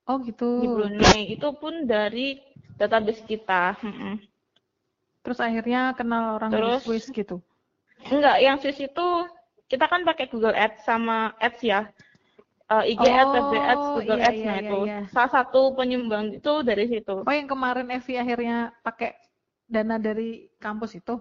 Oh, 0.09 0.17
Di 0.17 0.33
gitu. 0.33 0.65
Brunei 0.65 1.29
itu 1.29 1.47
pun 1.55 1.85
dari 1.85 2.41
database 2.75 3.21
kita. 3.23 3.77
Terus 5.21 5.37
akhirnya 5.37 5.93
kenal 5.93 6.41
orang 6.41 6.49
Terus? 6.49 6.81
Swiss 6.81 7.05
gitu. 7.13 7.37
Enggak, 8.01 8.41
yang 8.41 8.57
Swiss 8.57 8.81
itu 8.81 9.07
kita 9.71 9.87
kan 9.87 10.03
pakai 10.03 10.27
Google 10.27 10.51
Ads 10.51 10.83
sama 10.83 11.31
Ads 11.39 11.63
ya. 11.63 11.87
Eh, 12.67 12.91
IG 12.95 13.03
Ads, 13.03 13.31
FB 13.35 13.53
Ads, 13.55 13.85
Oh, 13.87 13.93
Google 13.99 14.19
iya, 14.19 14.27
Ads 14.27 14.39
iya, 14.39 14.47
nah 14.47 14.55
iya, 14.55 14.63
itu. 14.67 14.77
iya. 14.83 14.99
Salah 15.11 15.31
satu 15.31 15.61
penyumbang 15.75 16.25
itu 16.35 16.53
dari 16.63 16.85
situ. 16.87 17.23
Oh, 17.23 17.33
yang 17.33 17.47
kemarin 17.47 17.87
Evi 17.87 18.15
akhirnya 18.15 18.75
pakai 18.83 19.15
dana 19.67 19.95
dari 19.95 20.51
kampus 20.59 20.99
itu? 20.99 21.15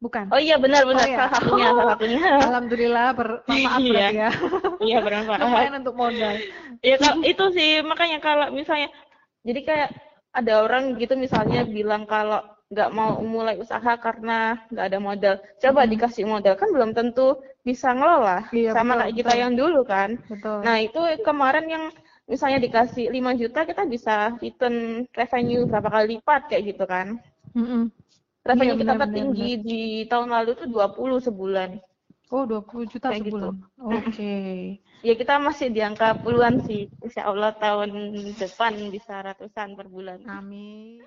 Bukan? 0.00 0.32
Oh 0.32 0.40
iya 0.40 0.56
benar 0.56 0.88
benar 0.88 1.04
Oh, 1.04 1.10
iya. 1.10 1.18
salah 1.20 1.32
satunya 1.36 1.66
salah 1.70 1.86
satunya. 1.92 2.20
Alhamdulillah 2.40 3.06
bermanfaat 3.12 3.78
Iya. 3.78 3.90
berarti 3.92 4.16
ya. 4.16 4.30
Iya 4.80 4.98
bermanfaat. 5.04 5.38
Lumayan 5.44 5.74
untuk 5.84 5.94
modal. 5.94 6.32
Ya 6.80 6.96
kalau 6.96 7.20
itu 7.20 7.44
sih 7.52 7.70
makanya 7.84 8.18
kalau 8.18 8.46
misalnya 8.48 8.88
jadi 9.44 9.60
kayak 9.60 9.90
ada 10.30 10.52
orang 10.64 10.94
gitu 10.96 11.14
misalnya 11.18 11.66
bilang 11.66 12.08
kalau 12.08 12.40
nggak 12.70 12.90
mau 12.94 13.12
mulai 13.34 13.58
usaha 13.58 13.92
karena 13.98 14.38
nggak 14.70 14.86
ada 14.88 14.98
modal. 15.02 15.34
Coba 15.62 15.80
Mhm. 15.84 15.90
dikasih 15.92 16.24
modal 16.32 16.54
kan 16.60 16.68
belum 16.74 16.90
tentu 16.98 17.26
bisa 17.66 17.88
ngelola. 17.92 18.46
Iya, 18.54 18.70
Sama 18.76 18.94
betul, 18.94 19.00
kayak 19.02 19.14
kita 19.18 19.32
betul. 19.32 19.42
yang 19.42 19.52
dulu 19.60 19.80
kan. 19.84 20.10
Betul. 20.30 20.58
Nah, 20.64 20.76
itu 20.86 21.00
kemarin 21.26 21.66
yang 21.74 21.84
misalnya 22.30 22.58
dikasih 22.62 23.10
5 23.10 23.32
juta 23.34 23.60
kita 23.66 23.82
bisa 23.90 24.14
return 24.38 24.76
revenue 25.18 25.66
berapa 25.66 25.88
kali 25.90 26.06
lipat 26.16 26.40
kayak 26.48 26.62
gitu 26.74 26.84
kan. 26.86 27.18
Mm-mm. 27.58 27.90
Revenue 28.46 28.74
Iya, 28.74 28.80
kita 28.82 28.94
tertinggi 29.02 29.48
di 29.60 29.80
tahun 30.08 30.28
lalu 30.32 30.50
tuh 30.56 30.68
20 30.70 31.18
sebulan. 31.20 31.70
Oh, 32.30 32.46
20 32.46 32.86
juta 32.86 33.10
Kayak 33.10 33.26
gitu. 33.26 33.36
sebulan. 33.36 33.54
Oke. 33.82 34.34
Ya 35.02 35.14
kita 35.16 35.34
masih 35.42 35.66
di 35.74 35.80
angka 35.82 36.14
puluhan 36.22 36.62
sih. 36.62 36.86
Insya 37.02 37.26
Allah 37.26 37.50
tahun 37.56 37.90
depan 38.38 38.72
bisa 38.94 39.14
ratusan 39.26 39.74
per 39.74 39.86
bulan. 39.90 40.22
Amin. 40.28 41.02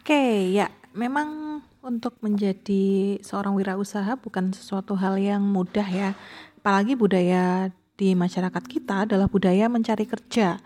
Oke, 0.00 0.48
ya, 0.48 0.72
memang 0.96 1.60
untuk 1.84 2.16
menjadi 2.24 3.20
seorang 3.20 3.52
wirausaha 3.52 4.16
bukan 4.16 4.48
sesuatu 4.48 4.96
hal 4.96 5.20
yang 5.20 5.44
mudah 5.44 5.84
ya. 5.84 6.16
Apalagi 6.56 6.96
budaya 6.96 7.68
di 8.00 8.16
masyarakat 8.16 8.64
kita 8.64 9.04
adalah 9.04 9.28
budaya 9.28 9.68
mencari 9.68 10.08
kerja, 10.08 10.56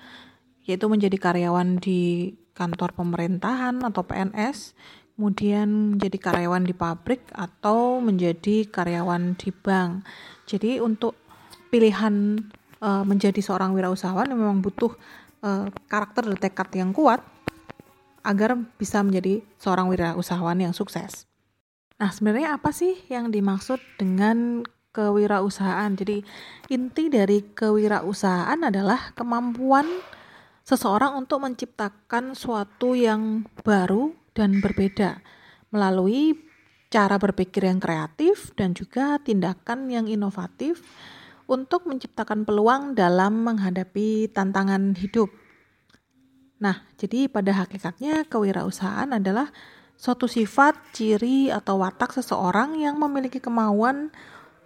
yaitu 0.63 0.87
menjadi 0.87 1.19
karyawan 1.19 1.83
di 1.83 2.31
kantor 2.55 2.95
pemerintahan 2.95 3.83
atau 3.83 4.07
PNS, 4.07 4.79
kemudian 5.19 5.99
menjadi 5.99 6.31
karyawan 6.31 6.63
di 6.63 6.75
pabrik 6.79 7.27
atau 7.35 7.99
menjadi 7.99 8.71
karyawan 8.71 9.35
di 9.35 9.51
bank. 9.51 10.07
Jadi 10.47 10.79
untuk 10.79 11.19
pilihan 11.75 12.39
eh, 12.79 13.03
menjadi 13.03 13.43
seorang 13.43 13.75
wirausahawan 13.75 14.31
memang 14.31 14.63
butuh 14.63 14.95
eh, 15.43 15.67
karakter 15.91 16.23
dan 16.31 16.39
tekad 16.39 16.71
yang 16.79 16.95
kuat 16.95 17.34
agar 18.25 18.57
bisa 18.81 19.05
menjadi 19.05 19.45
seorang 19.61 19.93
wirausahawan 19.93 20.65
yang 20.65 20.73
sukses. 20.73 21.29
Nah, 22.01 22.11
sebenarnya 22.11 22.59
apa 22.59 22.75
sih 22.75 22.99
yang 23.13 23.31
dimaksud 23.31 23.79
dengan 24.01 24.67
kewirausahaan? 24.91 25.93
Jadi, 25.95 26.25
inti 26.73 27.13
dari 27.13 27.45
kewirausahaan 27.55 28.59
adalah 28.59 29.15
kemampuan 29.15 29.87
seseorang 30.65 31.15
untuk 31.21 31.45
menciptakan 31.45 32.33
suatu 32.33 32.97
yang 32.97 33.45
baru 33.63 34.17
dan 34.33 34.59
berbeda 34.65 35.21
melalui 35.71 36.35
cara 36.89 37.19
berpikir 37.21 37.69
yang 37.69 37.83
kreatif 37.83 38.55
dan 38.57 38.73
juga 38.73 39.21
tindakan 39.21 39.91
yang 39.91 40.07
inovatif 40.07 40.81
untuk 41.45 41.85
menciptakan 41.85 42.49
peluang 42.49 42.97
dalam 42.97 43.45
menghadapi 43.45 44.33
tantangan 44.33 44.97
hidup. 44.97 45.29
Nah, 46.63 46.87
jadi 46.95 47.27
pada 47.27 47.51
hakikatnya 47.67 48.27
kewirausahaan 48.31 49.11
adalah 49.11 49.51
suatu 49.99 50.31
sifat, 50.31 50.79
ciri, 50.95 51.51
atau 51.51 51.83
watak 51.83 52.15
seseorang 52.15 52.79
yang 52.79 52.99
memiliki 52.99 53.43
kemauan 53.43 54.15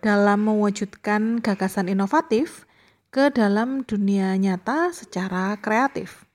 dalam 0.05 0.47
mewujudkan 0.47 1.43
gagasan 1.43 1.91
inovatif 1.91 2.69
ke 3.09 3.33
dalam 3.33 3.83
dunia 3.89 4.37
nyata 4.37 4.93
secara 4.93 5.57
kreatif. 5.59 6.29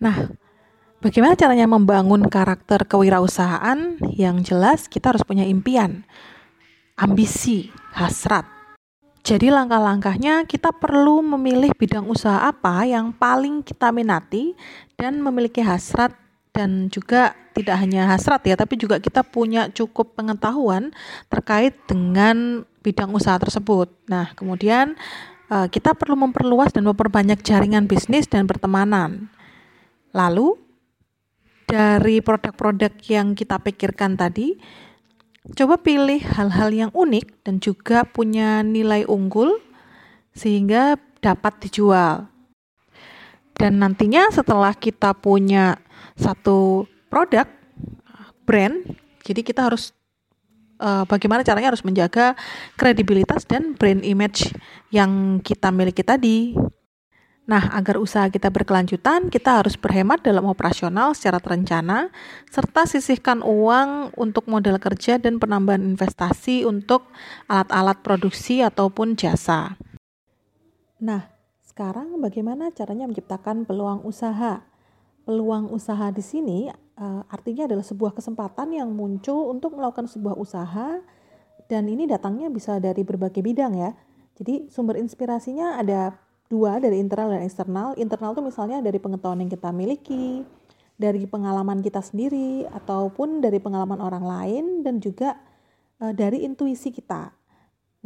Nah, 0.00 0.32
bagaimana 1.04 1.36
caranya 1.36 1.68
membangun 1.68 2.26
karakter 2.28 2.88
kewirausahaan? 2.88 4.00
Yang 4.12 4.36
jelas 4.52 4.80
kita 4.88 5.12
harus 5.12 5.24
punya 5.24 5.44
impian, 5.44 6.04
ambisi, 6.96 7.72
hasrat. 7.92 8.55
Jadi 9.26 9.50
langkah-langkahnya 9.50 10.46
kita 10.46 10.70
perlu 10.70 11.18
memilih 11.18 11.74
bidang 11.74 12.06
usaha 12.06 12.46
apa 12.46 12.86
yang 12.86 13.10
paling 13.10 13.58
kita 13.58 13.90
minati 13.90 14.54
dan 14.94 15.18
memiliki 15.18 15.58
hasrat 15.66 16.14
dan 16.54 16.86
juga 16.86 17.34
tidak 17.50 17.74
hanya 17.74 18.06
hasrat 18.06 18.46
ya, 18.46 18.54
tapi 18.54 18.78
juga 18.78 19.02
kita 19.02 19.26
punya 19.26 19.66
cukup 19.74 20.14
pengetahuan 20.14 20.94
terkait 21.26 21.74
dengan 21.90 22.62
bidang 22.86 23.10
usaha 23.18 23.34
tersebut. 23.42 23.90
Nah, 24.06 24.30
kemudian 24.38 24.94
eh, 25.50 25.66
kita 25.74 25.98
perlu 25.98 26.14
memperluas 26.14 26.70
dan 26.70 26.86
memperbanyak 26.86 27.42
jaringan 27.42 27.90
bisnis 27.90 28.30
dan 28.30 28.46
pertemanan. 28.46 29.26
Lalu 30.14 30.54
dari 31.66 32.22
produk-produk 32.22 32.94
yang 33.10 33.34
kita 33.34 33.58
pikirkan 33.58 34.14
tadi, 34.14 34.54
coba 35.54 35.78
pilih 35.78 36.18
hal-hal 36.18 36.70
yang 36.74 36.90
unik 36.90 37.46
dan 37.46 37.62
juga 37.62 38.02
punya 38.02 38.66
nilai 38.66 39.06
unggul 39.06 39.62
sehingga 40.34 40.98
dapat 41.22 41.68
dijual. 41.68 42.26
Dan 43.56 43.80
nantinya 43.80 44.28
setelah 44.28 44.76
kita 44.76 45.16
punya 45.16 45.80
satu 46.18 46.84
produk 47.08 47.48
brand, 48.44 48.84
jadi 49.24 49.40
kita 49.40 49.70
harus 49.72 49.96
eh, 50.82 51.04
bagaimana 51.08 51.40
caranya 51.40 51.72
harus 51.72 51.86
menjaga 51.86 52.36
kredibilitas 52.76 53.48
dan 53.48 53.72
brand 53.78 54.04
image 54.04 54.52
yang 54.92 55.40
kita 55.40 55.72
miliki 55.72 56.04
tadi. 56.04 56.52
Nah, 57.46 57.70
agar 57.70 58.02
usaha 58.02 58.26
kita 58.26 58.50
berkelanjutan, 58.50 59.30
kita 59.30 59.62
harus 59.62 59.78
berhemat 59.78 60.18
dalam 60.26 60.50
operasional 60.50 61.14
secara 61.14 61.38
terencana, 61.38 62.10
serta 62.50 62.90
sisihkan 62.90 63.38
uang 63.38 64.18
untuk 64.18 64.50
modal 64.50 64.82
kerja 64.82 65.22
dan 65.22 65.38
penambahan 65.38 65.86
investasi 65.86 66.66
untuk 66.66 67.06
alat-alat 67.46 68.02
produksi 68.02 68.66
ataupun 68.66 69.14
jasa. 69.14 69.78
Nah, 70.98 71.30
sekarang 71.62 72.18
bagaimana 72.18 72.74
caranya 72.74 73.06
menciptakan 73.06 73.62
peluang 73.62 74.02
usaha? 74.02 74.66
Peluang 75.22 75.70
usaha 75.70 76.10
di 76.10 76.26
sini 76.26 76.66
eh, 76.72 77.22
artinya 77.30 77.70
adalah 77.70 77.86
sebuah 77.86 78.10
kesempatan 78.18 78.74
yang 78.74 78.90
muncul 78.90 79.54
untuk 79.54 79.78
melakukan 79.78 80.10
sebuah 80.10 80.34
usaha 80.34 80.98
dan 81.70 81.82
ini 81.86 82.10
datangnya 82.10 82.50
bisa 82.50 82.82
dari 82.82 83.06
berbagai 83.06 83.38
bidang 83.38 83.78
ya. 83.78 83.94
Jadi 84.34 84.66
sumber 84.66 84.98
inspirasinya 84.98 85.78
ada 85.78 86.25
dua 86.46 86.78
dari 86.78 87.02
internal 87.02 87.34
dan 87.34 87.42
eksternal. 87.42 87.94
Internal 87.98 88.34
itu 88.34 88.42
misalnya 88.42 88.78
dari 88.82 88.98
pengetahuan 89.02 89.42
yang 89.42 89.50
kita 89.50 89.70
miliki, 89.74 90.46
dari 90.96 91.26
pengalaman 91.28 91.84
kita 91.84 92.00
sendiri, 92.00 92.64
ataupun 92.70 93.44
dari 93.44 93.60
pengalaman 93.60 94.00
orang 94.00 94.24
lain, 94.24 94.64
dan 94.86 95.02
juga 95.02 95.36
eh, 96.00 96.12
dari 96.14 96.46
intuisi 96.46 96.94
kita. 96.94 97.34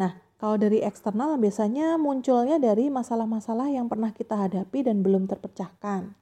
Nah, 0.00 0.16
kalau 0.40 0.56
dari 0.56 0.80
eksternal 0.80 1.36
biasanya 1.36 2.00
munculnya 2.00 2.56
dari 2.56 2.88
masalah-masalah 2.88 3.68
yang 3.68 3.86
pernah 3.86 4.10
kita 4.10 4.48
hadapi 4.48 4.88
dan 4.88 5.04
belum 5.04 5.28
terpecahkan, 5.28 6.16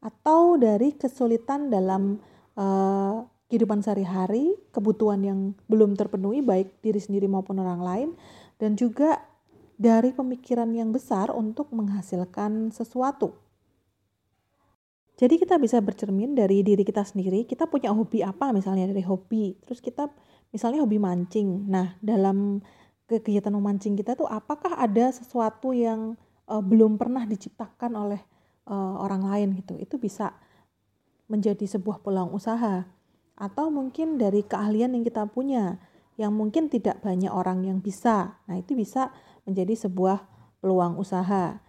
atau 0.00 0.54
dari 0.54 0.94
kesulitan 0.94 1.68
dalam 1.68 2.22
eh, 2.54 3.14
kehidupan 3.50 3.84
sehari-hari, 3.84 4.56
kebutuhan 4.72 5.20
yang 5.20 5.38
belum 5.68 5.98
terpenuhi 5.98 6.40
baik 6.40 6.80
diri 6.80 6.98
sendiri 7.02 7.28
maupun 7.28 7.60
orang 7.60 7.82
lain, 7.82 8.08
dan 8.56 8.78
juga 8.78 9.20
dari 9.74 10.14
pemikiran 10.14 10.70
yang 10.70 10.94
besar 10.94 11.34
untuk 11.34 11.70
menghasilkan 11.74 12.70
sesuatu. 12.70 13.34
Jadi 15.14 15.38
kita 15.38 15.62
bisa 15.62 15.78
bercermin 15.78 16.34
dari 16.34 16.66
diri 16.66 16.82
kita 16.82 17.06
sendiri, 17.06 17.46
kita 17.46 17.70
punya 17.70 17.94
hobi 17.94 18.26
apa 18.26 18.50
misalnya 18.50 18.90
dari 18.90 19.02
hobi, 19.06 19.54
terus 19.62 19.78
kita 19.78 20.10
misalnya 20.50 20.82
hobi 20.82 20.98
mancing. 20.98 21.70
Nah, 21.70 21.94
dalam 22.02 22.58
kegiatan 23.06 23.54
memancing 23.54 23.94
kita 23.94 24.18
tuh 24.18 24.26
apakah 24.26 24.74
ada 24.74 25.14
sesuatu 25.14 25.70
yang 25.70 26.18
uh, 26.50 26.58
belum 26.58 26.98
pernah 26.98 27.22
diciptakan 27.30 27.94
oleh 27.94 28.20
uh, 28.66 28.98
orang 28.98 29.22
lain 29.22 29.48
gitu. 29.62 29.78
Itu 29.78 30.02
bisa 30.02 30.34
menjadi 31.30 31.64
sebuah 31.64 32.02
peluang 32.02 32.34
usaha 32.34 32.84
atau 33.34 33.66
mungkin 33.70 34.18
dari 34.18 34.42
keahlian 34.46 34.94
yang 34.94 35.04
kita 35.06 35.26
punya 35.30 35.78
yang 36.14 36.30
mungkin 36.30 36.70
tidak 36.70 37.02
banyak 37.02 37.30
orang 37.30 37.66
yang 37.66 37.78
bisa. 37.82 38.38
Nah, 38.46 38.58
itu 38.58 38.78
bisa 38.78 39.10
menjadi 39.44 39.76
sebuah 39.88 40.24
peluang 40.64 40.96
usaha. 40.96 41.60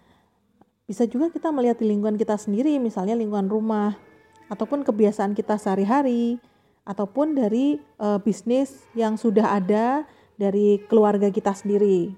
Bisa 0.88 1.04
juga 1.04 1.28
kita 1.32 1.52
melihat 1.52 1.82
di 1.82 1.92
lingkungan 1.92 2.16
kita 2.16 2.40
sendiri, 2.40 2.80
misalnya 2.80 3.18
lingkungan 3.18 3.52
rumah, 3.52 4.00
ataupun 4.48 4.86
kebiasaan 4.86 5.34
kita 5.36 5.60
sehari-hari, 5.60 6.38
ataupun 6.86 7.34
dari 7.36 7.82
e, 7.82 8.08
bisnis 8.22 8.86
yang 8.94 9.18
sudah 9.18 9.58
ada 9.58 10.06
dari 10.38 10.80
keluarga 10.86 11.34
kita 11.34 11.52
sendiri. 11.52 12.14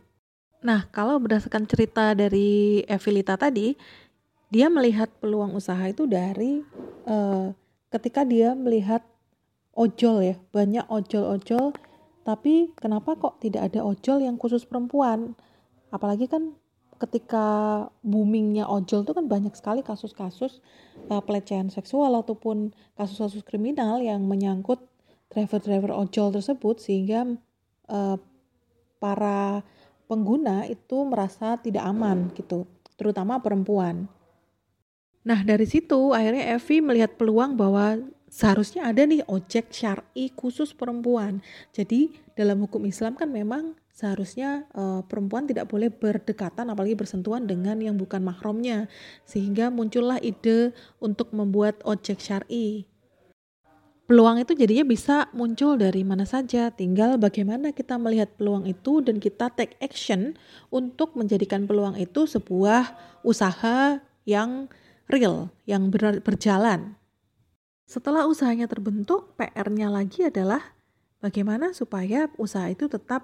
Nah, 0.60 0.86
kalau 0.92 1.16
berdasarkan 1.22 1.64
cerita 1.64 2.12
dari 2.12 2.84
Evilita 2.86 3.40
tadi, 3.40 3.78
dia 4.52 4.68
melihat 4.68 5.08
peluang 5.24 5.56
usaha 5.56 5.82
itu 5.88 6.04
dari 6.04 6.60
e, 7.08 7.18
ketika 7.88 8.28
dia 8.28 8.52
melihat 8.52 9.00
ojol 9.72 10.20
ya, 10.22 10.36
banyak 10.52 10.84
ojol-ojol 10.92 11.72
tapi 12.27 12.75
kenapa 12.75 13.15
kok 13.15 13.39
tidak 13.39 13.72
ada 13.72 13.88
ojol 13.88 14.19
yang 14.19 14.36
khusus 14.36 14.67
perempuan? 14.67 15.31
Apalagi 15.96 16.27
kan 16.27 16.60
ketika 17.00 17.48
boomingnya 18.03 18.67
ojol 18.67 19.07
itu 19.07 19.15
kan 19.15 19.31
banyak 19.31 19.55
sekali 19.55 19.79
kasus-kasus 19.79 20.60
uh, 21.07 21.24
pelecehan 21.24 21.72
seksual 21.72 22.12
ataupun 22.19 22.75
kasus-kasus 23.00 23.48
kriminal 23.48 24.03
yang 24.03 24.27
menyangkut 24.27 24.84
driver-driver 25.31 25.96
ojol 25.96 26.36
tersebut 26.36 26.84
sehingga 26.84 27.39
uh, 27.88 28.19
para 29.00 29.63
pengguna 30.12 30.67
itu 30.67 31.07
merasa 31.07 31.55
tidak 31.63 31.88
aman 31.88 32.27
gitu, 32.36 32.67
terutama 33.00 33.39
perempuan. 33.39 34.12
Nah 35.24 35.48
dari 35.48 35.63
situ 35.63 36.12
akhirnya 36.12 36.60
Evi 36.60 36.84
melihat 36.84 37.15
peluang 37.15 37.55
bahwa 37.55 38.03
seharusnya 38.27 38.86
ada 38.88 39.07
nih 39.07 39.24
ojek 39.25 39.72
syari 39.72 40.31
khusus 40.36 40.75
perempuan. 40.75 41.39
Jadi 41.72 42.12
dalam 42.36 42.62
hukum 42.63 42.84
Islam 42.86 43.15
kan 43.15 43.31
memang 43.31 43.74
seharusnya 43.96 44.69
uh, 44.77 45.01
perempuan 45.07 45.50
tidak 45.50 45.72
boleh 45.72 45.89
berdekatan 45.89 46.69
apalagi 46.69 46.93
bersentuhan 46.93 47.48
dengan 47.48 47.79
yang 47.79 47.96
bukan 47.96 48.22
mahramnya. 48.22 48.91
Sehingga 49.24 49.72
muncullah 49.72 50.19
ide 50.22 50.75
untuk 51.00 51.34
membuat 51.34 51.81
ojek 51.88 52.19
syari. 52.19 52.86
Peluang 54.07 54.39
itu 54.39 54.55
jadinya 54.55 54.88
bisa 54.88 55.27
muncul 55.36 55.75
dari 55.75 56.00
mana 56.07 56.24
saja, 56.24 56.72
tinggal 56.72 57.19
bagaimana 57.19 57.75
kita 57.75 58.00
melihat 58.00 58.31
peluang 58.39 58.63
itu 58.63 59.03
dan 59.03 59.19
kita 59.19 59.51
take 59.51 59.75
action 59.84 60.39
untuk 60.72 61.12
menjadikan 61.19 61.67
peluang 61.67 62.00
itu 62.00 62.24
sebuah 62.24 62.96
usaha 63.27 64.00
yang 64.24 64.72
real, 65.12 65.51
yang 65.67 65.91
berjalan. 66.24 66.96
Setelah 67.88 68.27
usahanya 68.27 68.67
terbentuk, 68.67 69.32
PR-nya 69.39 69.88
lagi 69.88 70.27
adalah 70.27 70.75
bagaimana 71.24 71.72
supaya 71.72 72.27
usaha 72.36 72.67
itu 72.67 72.91
tetap 72.91 73.24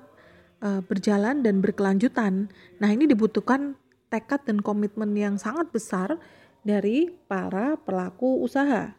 uh, 0.64 0.80
berjalan 0.80 1.44
dan 1.44 1.60
berkelanjutan. 1.60 2.48
Nah, 2.80 2.90
ini 2.96 3.04
dibutuhkan 3.04 3.76
tekad 4.08 4.48
dan 4.48 4.64
komitmen 4.64 5.12
yang 5.20 5.36
sangat 5.36 5.68
besar 5.68 6.16
dari 6.64 7.12
para 7.28 7.76
pelaku 7.76 8.40
usaha. 8.40 8.96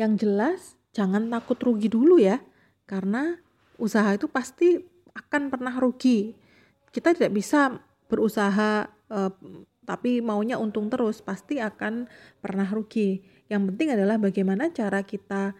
Yang 0.00 0.12
jelas, 0.24 0.60
jangan 0.96 1.28
takut 1.28 1.60
rugi 1.60 1.92
dulu 1.92 2.16
ya, 2.16 2.40
karena 2.88 3.36
usaha 3.76 4.08
itu 4.16 4.24
pasti 4.24 4.80
akan 5.12 5.52
pernah 5.52 5.76
rugi. 5.76 6.32
Kita 6.88 7.12
tidak 7.12 7.36
bisa 7.36 7.76
berusaha 8.08 8.88
uh, 9.12 9.32
tapi 9.84 10.24
maunya 10.24 10.56
untung 10.56 10.88
terus, 10.88 11.20
pasti 11.20 11.60
akan 11.60 12.08
pernah 12.40 12.66
rugi 12.66 13.35
yang 13.46 13.66
penting 13.70 13.94
adalah 13.94 14.18
bagaimana 14.18 14.70
cara 14.74 15.06
kita 15.06 15.54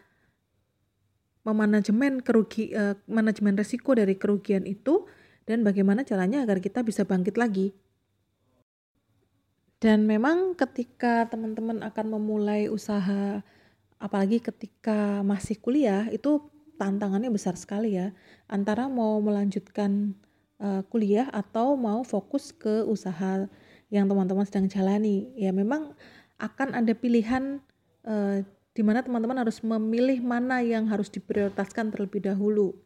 memanajemen 1.46 2.18
kerugi 2.26 2.74
uh, 2.74 2.98
manajemen 3.06 3.54
resiko 3.54 3.94
dari 3.94 4.18
kerugian 4.18 4.66
itu 4.66 5.06
dan 5.46 5.62
bagaimana 5.62 6.02
caranya 6.02 6.42
agar 6.42 6.58
kita 6.58 6.82
bisa 6.82 7.06
bangkit 7.06 7.38
lagi. 7.38 7.70
Dan 9.78 10.10
memang 10.10 10.58
ketika 10.58 11.30
teman-teman 11.30 11.86
akan 11.86 12.06
memulai 12.18 12.66
usaha 12.66 13.44
apalagi 14.02 14.42
ketika 14.42 15.22
masih 15.22 15.56
kuliah 15.62 16.10
itu 16.10 16.42
tantangannya 16.76 17.32
besar 17.32 17.56
sekali 17.56 17.96
ya 17.96 18.12
antara 18.50 18.90
mau 18.90 19.16
melanjutkan 19.22 20.12
uh, 20.60 20.84
kuliah 20.92 21.28
atau 21.32 21.76
mau 21.78 22.04
fokus 22.04 22.52
ke 22.52 22.84
usaha 22.84 23.48
yang 23.88 24.04
teman-teman 24.10 24.44
sedang 24.44 24.68
jalani 24.68 25.32
ya 25.38 25.54
memang 25.54 25.96
akan 26.36 26.76
ada 26.76 26.92
pilihan 26.92 27.64
uh, 28.06 28.40
di 28.76 28.82
mana 28.84 29.02
teman-teman 29.02 29.42
harus 29.42 29.60
memilih 29.64 30.20
mana 30.22 30.60
yang 30.62 30.88
harus 30.88 31.08
diprioritaskan 31.08 31.92
terlebih 31.92 32.24
dahulu. 32.24 32.76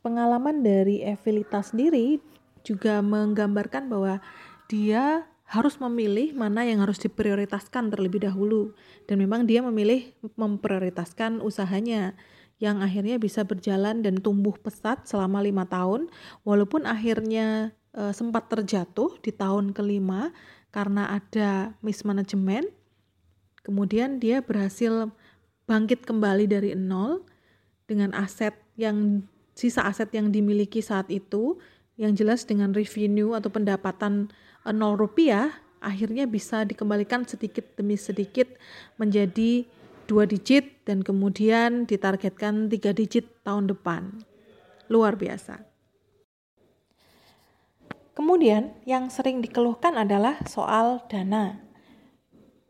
Pengalaman 0.00 0.60
dari 0.60 1.00
Evilita 1.00 1.64
sendiri 1.64 2.20
juga 2.64 3.00
menggambarkan 3.04 3.88
bahwa 3.88 4.20
dia 4.68 5.28
harus 5.44 5.76
memilih 5.76 6.32
mana 6.32 6.64
yang 6.64 6.80
harus 6.80 6.96
diprioritaskan 7.04 7.92
terlebih 7.92 8.24
dahulu 8.24 8.72
dan 9.04 9.20
memang 9.20 9.44
dia 9.44 9.60
memilih 9.60 10.16
memprioritaskan 10.40 11.44
usahanya 11.44 12.16
yang 12.62 12.80
akhirnya 12.80 13.20
bisa 13.20 13.44
berjalan 13.44 14.00
dan 14.00 14.24
tumbuh 14.24 14.56
pesat 14.56 15.04
selama 15.04 15.44
lima 15.44 15.68
tahun 15.68 16.08
walaupun 16.48 16.88
akhirnya 16.88 17.76
e, 17.92 18.08
sempat 18.16 18.48
terjatuh 18.48 19.20
di 19.20 19.36
tahun 19.36 19.76
kelima 19.76 20.32
karena 20.72 21.20
ada 21.20 21.76
mismanagement 21.84 22.72
Kemudian 23.64 24.20
dia 24.20 24.44
berhasil 24.44 25.08
bangkit 25.64 26.04
kembali 26.04 26.44
dari 26.44 26.70
nol 26.76 27.24
dengan 27.88 28.12
aset 28.12 28.52
yang 28.76 29.24
sisa 29.56 29.88
aset 29.88 30.12
yang 30.12 30.28
dimiliki 30.28 30.84
saat 30.84 31.08
itu 31.08 31.56
yang 31.96 32.12
jelas 32.12 32.44
dengan 32.44 32.76
revenue 32.76 33.32
atau 33.32 33.48
pendapatan 33.48 34.28
eh, 34.68 34.74
nol 34.74 35.00
rupiah 35.00 35.48
akhirnya 35.80 36.28
bisa 36.28 36.68
dikembalikan 36.68 37.24
sedikit 37.24 37.64
demi 37.76 37.96
sedikit 37.96 38.48
menjadi 39.00 39.64
dua 40.04 40.28
digit 40.28 40.84
dan 40.84 41.00
kemudian 41.00 41.88
ditargetkan 41.88 42.68
tiga 42.68 42.92
digit 42.92 43.24
tahun 43.44 43.72
depan. 43.72 44.20
Luar 44.92 45.16
biasa. 45.16 45.64
Kemudian 48.12 48.76
yang 48.84 49.08
sering 49.08 49.40
dikeluhkan 49.40 49.96
adalah 49.96 50.44
soal 50.44 51.02
dana 51.08 51.64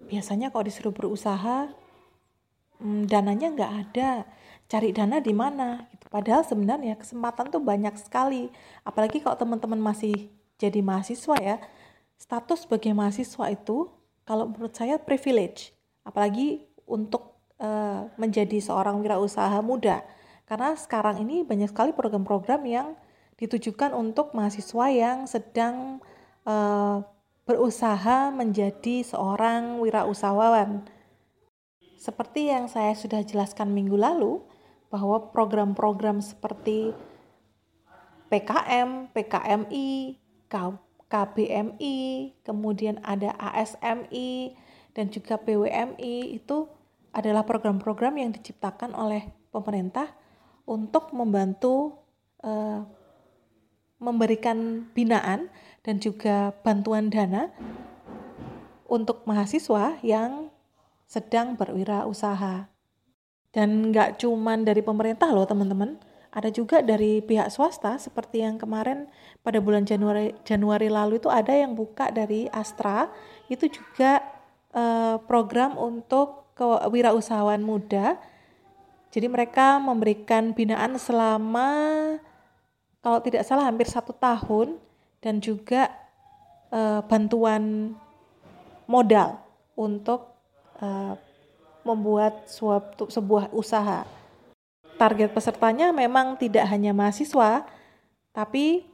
biasanya 0.06 0.52
kalau 0.52 0.64
disuruh 0.66 0.94
berusaha 0.94 1.72
hmm, 2.80 3.08
dananya 3.08 3.48
nggak 3.52 3.72
ada. 3.88 4.10
Cari 4.64 4.96
dana 4.96 5.20
di 5.20 5.36
mana? 5.36 5.84
Gitu. 5.92 6.08
padahal 6.08 6.40
sebenarnya 6.46 6.96
kesempatan 6.96 7.52
tuh 7.52 7.60
banyak 7.60 7.94
sekali. 8.00 8.48
Apalagi 8.86 9.20
kalau 9.20 9.36
teman-teman 9.36 9.80
masih 9.80 10.32
jadi 10.56 10.80
mahasiswa 10.80 11.36
ya 11.42 11.56
status 12.16 12.64
sebagai 12.64 12.94
mahasiswa 12.94 13.50
itu 13.50 13.90
kalau 14.24 14.48
menurut 14.48 14.72
saya 14.72 14.96
privilege. 14.96 15.76
Apalagi 16.04 16.64
untuk 16.88 17.34
uh, 17.60 18.08
menjadi 18.16 18.60
seorang 18.60 19.00
wirausaha 19.00 19.60
muda. 19.60 20.04
Karena 20.44 20.76
sekarang 20.76 21.24
ini 21.24 21.40
banyak 21.44 21.72
sekali 21.72 21.96
program-program 21.96 22.62
yang 22.68 22.88
ditujukan 23.40 23.96
untuk 23.96 24.36
mahasiswa 24.36 24.86
yang 24.92 25.18
sedang 25.26 25.98
uh, 26.46 27.02
berusaha 27.44 28.32
menjadi 28.32 29.04
seorang 29.04 29.80
wirausahawan. 29.80 30.88
Seperti 32.00 32.52
yang 32.52 32.68
saya 32.68 32.92
sudah 32.96 33.24
jelaskan 33.24 33.72
minggu 33.72 33.96
lalu, 33.96 34.44
bahwa 34.92 35.34
program-program 35.34 36.22
seperti 36.22 36.94
PKM, 38.30 39.10
PKMI, 39.10 40.22
KBMI, 41.10 41.98
kemudian 42.46 43.02
ada 43.02 43.34
ASMI, 43.34 44.54
dan 44.94 45.10
juga 45.10 45.34
BWMI 45.34 46.38
itu 46.38 46.70
adalah 47.10 47.42
program-program 47.42 48.22
yang 48.22 48.30
diciptakan 48.30 48.94
oleh 48.94 49.34
pemerintah 49.50 50.14
untuk 50.62 51.10
membantu 51.10 51.98
uh, 52.46 52.86
memberikan 53.98 54.86
binaan 54.94 55.50
dan 55.84 56.00
juga 56.00 56.56
bantuan 56.64 57.12
dana 57.12 57.52
untuk 58.88 59.22
mahasiswa 59.28 60.00
yang 60.00 60.48
sedang 61.04 61.54
berwirausaha. 61.54 62.72
Dan 63.54 63.94
nggak 63.94 64.18
cuman 64.18 64.66
dari 64.66 64.82
pemerintah 64.82 65.30
loh 65.30 65.46
teman-teman, 65.46 66.00
ada 66.34 66.50
juga 66.50 66.82
dari 66.82 67.22
pihak 67.22 67.46
swasta 67.54 67.94
seperti 68.02 68.42
yang 68.42 68.58
kemarin 68.58 69.06
pada 69.46 69.62
bulan 69.62 69.86
Januari 69.86 70.34
Januari 70.42 70.90
lalu 70.90 71.22
itu 71.22 71.30
ada 71.30 71.54
yang 71.54 71.78
buka 71.78 72.10
dari 72.10 72.50
Astra 72.50 73.06
itu 73.46 73.70
juga 73.70 74.18
uh, 74.74 75.22
program 75.30 75.78
untuk 75.78 76.50
kewirausahaan 76.58 77.62
muda. 77.62 78.18
Jadi 79.14 79.30
mereka 79.30 79.78
memberikan 79.78 80.50
binaan 80.50 80.98
selama 80.98 81.70
kalau 82.98 83.22
tidak 83.22 83.46
salah 83.46 83.70
hampir 83.70 83.86
satu 83.86 84.10
tahun 84.10 84.82
dan 85.24 85.40
juga 85.40 85.88
uh, 86.68 87.00
bantuan 87.08 87.96
modal 88.84 89.40
untuk 89.72 90.36
uh, 90.84 91.16
membuat 91.88 92.44
suatu 92.44 93.08
sebuah 93.08 93.48
usaha 93.56 94.04
target 94.96 95.34
pesertanya 95.34 95.90
memang 95.90 96.38
tidak 96.38 96.64
hanya 96.70 96.94
mahasiswa, 96.94 97.66
tapi 98.30 98.86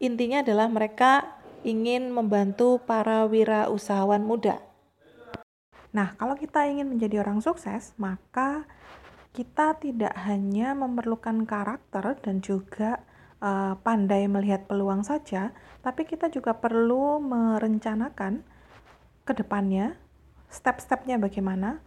intinya 0.00 0.40
adalah 0.40 0.66
mereka 0.66 1.36
ingin 1.66 2.08
membantu 2.12 2.80
para 2.82 3.26
wirausahawan 3.28 4.24
muda. 4.24 4.62
Nah, 5.92 6.12
kalau 6.20 6.36
kita 6.36 6.68
ingin 6.68 6.92
menjadi 6.92 7.24
orang 7.24 7.40
sukses, 7.40 7.96
maka 7.96 8.68
kita 9.32 9.76
tidak 9.80 10.12
hanya 10.24 10.72
memerlukan 10.76 11.44
karakter 11.44 12.16
dan 12.20 12.40
juga 12.40 13.00
uh, 13.40 13.74
pandai 13.80 14.28
melihat 14.30 14.64
peluang 14.68 15.02
saja, 15.02 15.52
tapi 15.80 16.04
kita 16.08 16.28
juga 16.32 16.56
perlu 16.56 17.18
merencanakan 17.22 18.44
ke 19.26 19.32
depannya 19.34 19.98
step-stepnya 20.46 21.18
bagaimana 21.18 21.82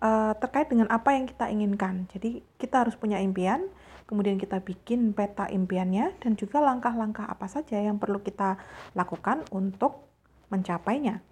uh, 0.00 0.32
terkait 0.40 0.68
dengan 0.72 0.88
apa 0.90 1.14
yang 1.14 1.28
kita 1.28 1.46
inginkan. 1.52 2.08
Jadi 2.10 2.42
kita 2.56 2.82
harus 2.84 2.96
punya 2.96 3.20
impian, 3.20 3.68
kemudian 4.08 4.40
kita 4.40 4.58
bikin 4.58 5.12
peta 5.12 5.46
impiannya 5.46 6.16
dan 6.18 6.34
juga 6.34 6.58
langkah-langkah 6.64 7.28
apa 7.28 7.46
saja 7.46 7.78
yang 7.78 8.00
perlu 8.00 8.18
kita 8.24 8.58
lakukan 8.96 9.44
untuk 9.54 10.08
mencapainya. 10.50 11.22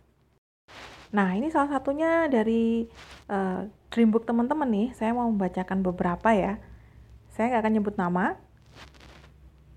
Nah, 1.08 1.32
ini 1.32 1.48
salah 1.48 1.80
satunya 1.80 2.28
dari 2.28 2.84
uh, 3.32 3.64
Dreambook 3.88 4.28
teman-teman 4.28 4.68
nih. 4.68 4.88
Saya 4.92 5.16
mau 5.16 5.24
membacakan 5.32 5.80
beberapa 5.80 6.36
ya. 6.36 6.60
Saya 7.38 7.54
nggak 7.54 7.62
akan 7.62 7.74
nyebut 7.78 7.94
nama, 7.94 8.34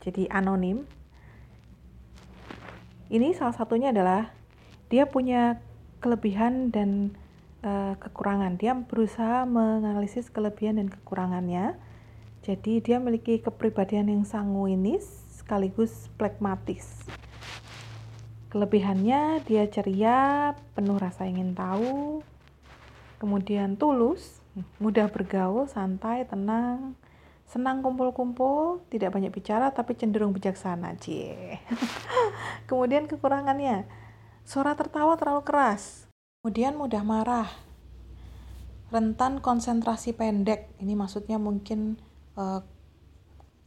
jadi 0.02 0.26
anonim. 0.34 0.82
Ini 3.13 3.38
salah 3.38 3.54
satunya 3.54 3.93
adalah 3.93 4.34
dia 4.89 5.06
punya 5.06 5.62
kelebihan 6.02 6.74
dan 6.74 7.13
uh, 7.62 7.93
kekurangan. 8.02 8.58
Dia 8.58 8.74
berusaha 8.74 9.45
menganalisis 9.45 10.34
kelebihan 10.34 10.82
dan 10.82 10.89
kekurangannya. 10.89 11.78
Jadi 12.41 12.82
dia 12.82 12.97
memiliki 12.97 13.38
kepribadian 13.38 14.10
yang 14.10 14.26
sanguinis 14.26 15.06
sekaligus 15.30 16.10
plekmatis. 16.17 17.06
Kelebihannya 18.50 19.45
dia 19.45 19.69
ceria, 19.69 20.58
penuh 20.74 20.97
rasa 20.97 21.30
ingin 21.30 21.54
tahu, 21.54 22.26
kemudian 23.21 23.78
tulus, 23.78 24.41
mudah 24.82 25.13
bergaul, 25.13 25.69
santai, 25.69 26.26
tenang, 26.26 26.97
senang 27.51 27.83
kumpul-kumpul, 27.83 28.87
tidak 28.87 29.11
banyak 29.11 29.35
bicara 29.35 29.75
tapi 29.75 29.99
cenderung 29.99 30.31
bijaksana. 30.31 30.95
Cie. 30.95 31.59
kemudian 32.71 33.11
kekurangannya, 33.11 33.83
suara 34.47 34.79
tertawa 34.79 35.19
terlalu 35.19 35.43
keras, 35.43 36.07
Kemudian 36.41 36.73
mudah 36.73 37.05
marah. 37.05 37.45
Rentan 38.89 39.45
konsentrasi 39.45 40.17
pendek. 40.17 40.73
Ini 40.81 40.97
maksudnya 40.97 41.37
mungkin 41.37 42.01
uh, 42.33 42.65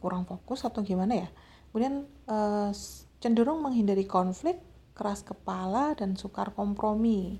kurang 0.03 0.27
fokus 0.27 0.67
atau 0.67 0.83
gimana 0.83 1.23
ya. 1.23 1.31
Kemudian 1.71 2.03
uh, 2.27 2.75
cenderung 3.23 3.63
menghindari 3.63 4.03
konflik, 4.03 4.59
keras 4.91 5.23
kepala 5.23 5.95
dan 5.95 6.19
sukar 6.19 6.51
kompromi. 6.51 7.39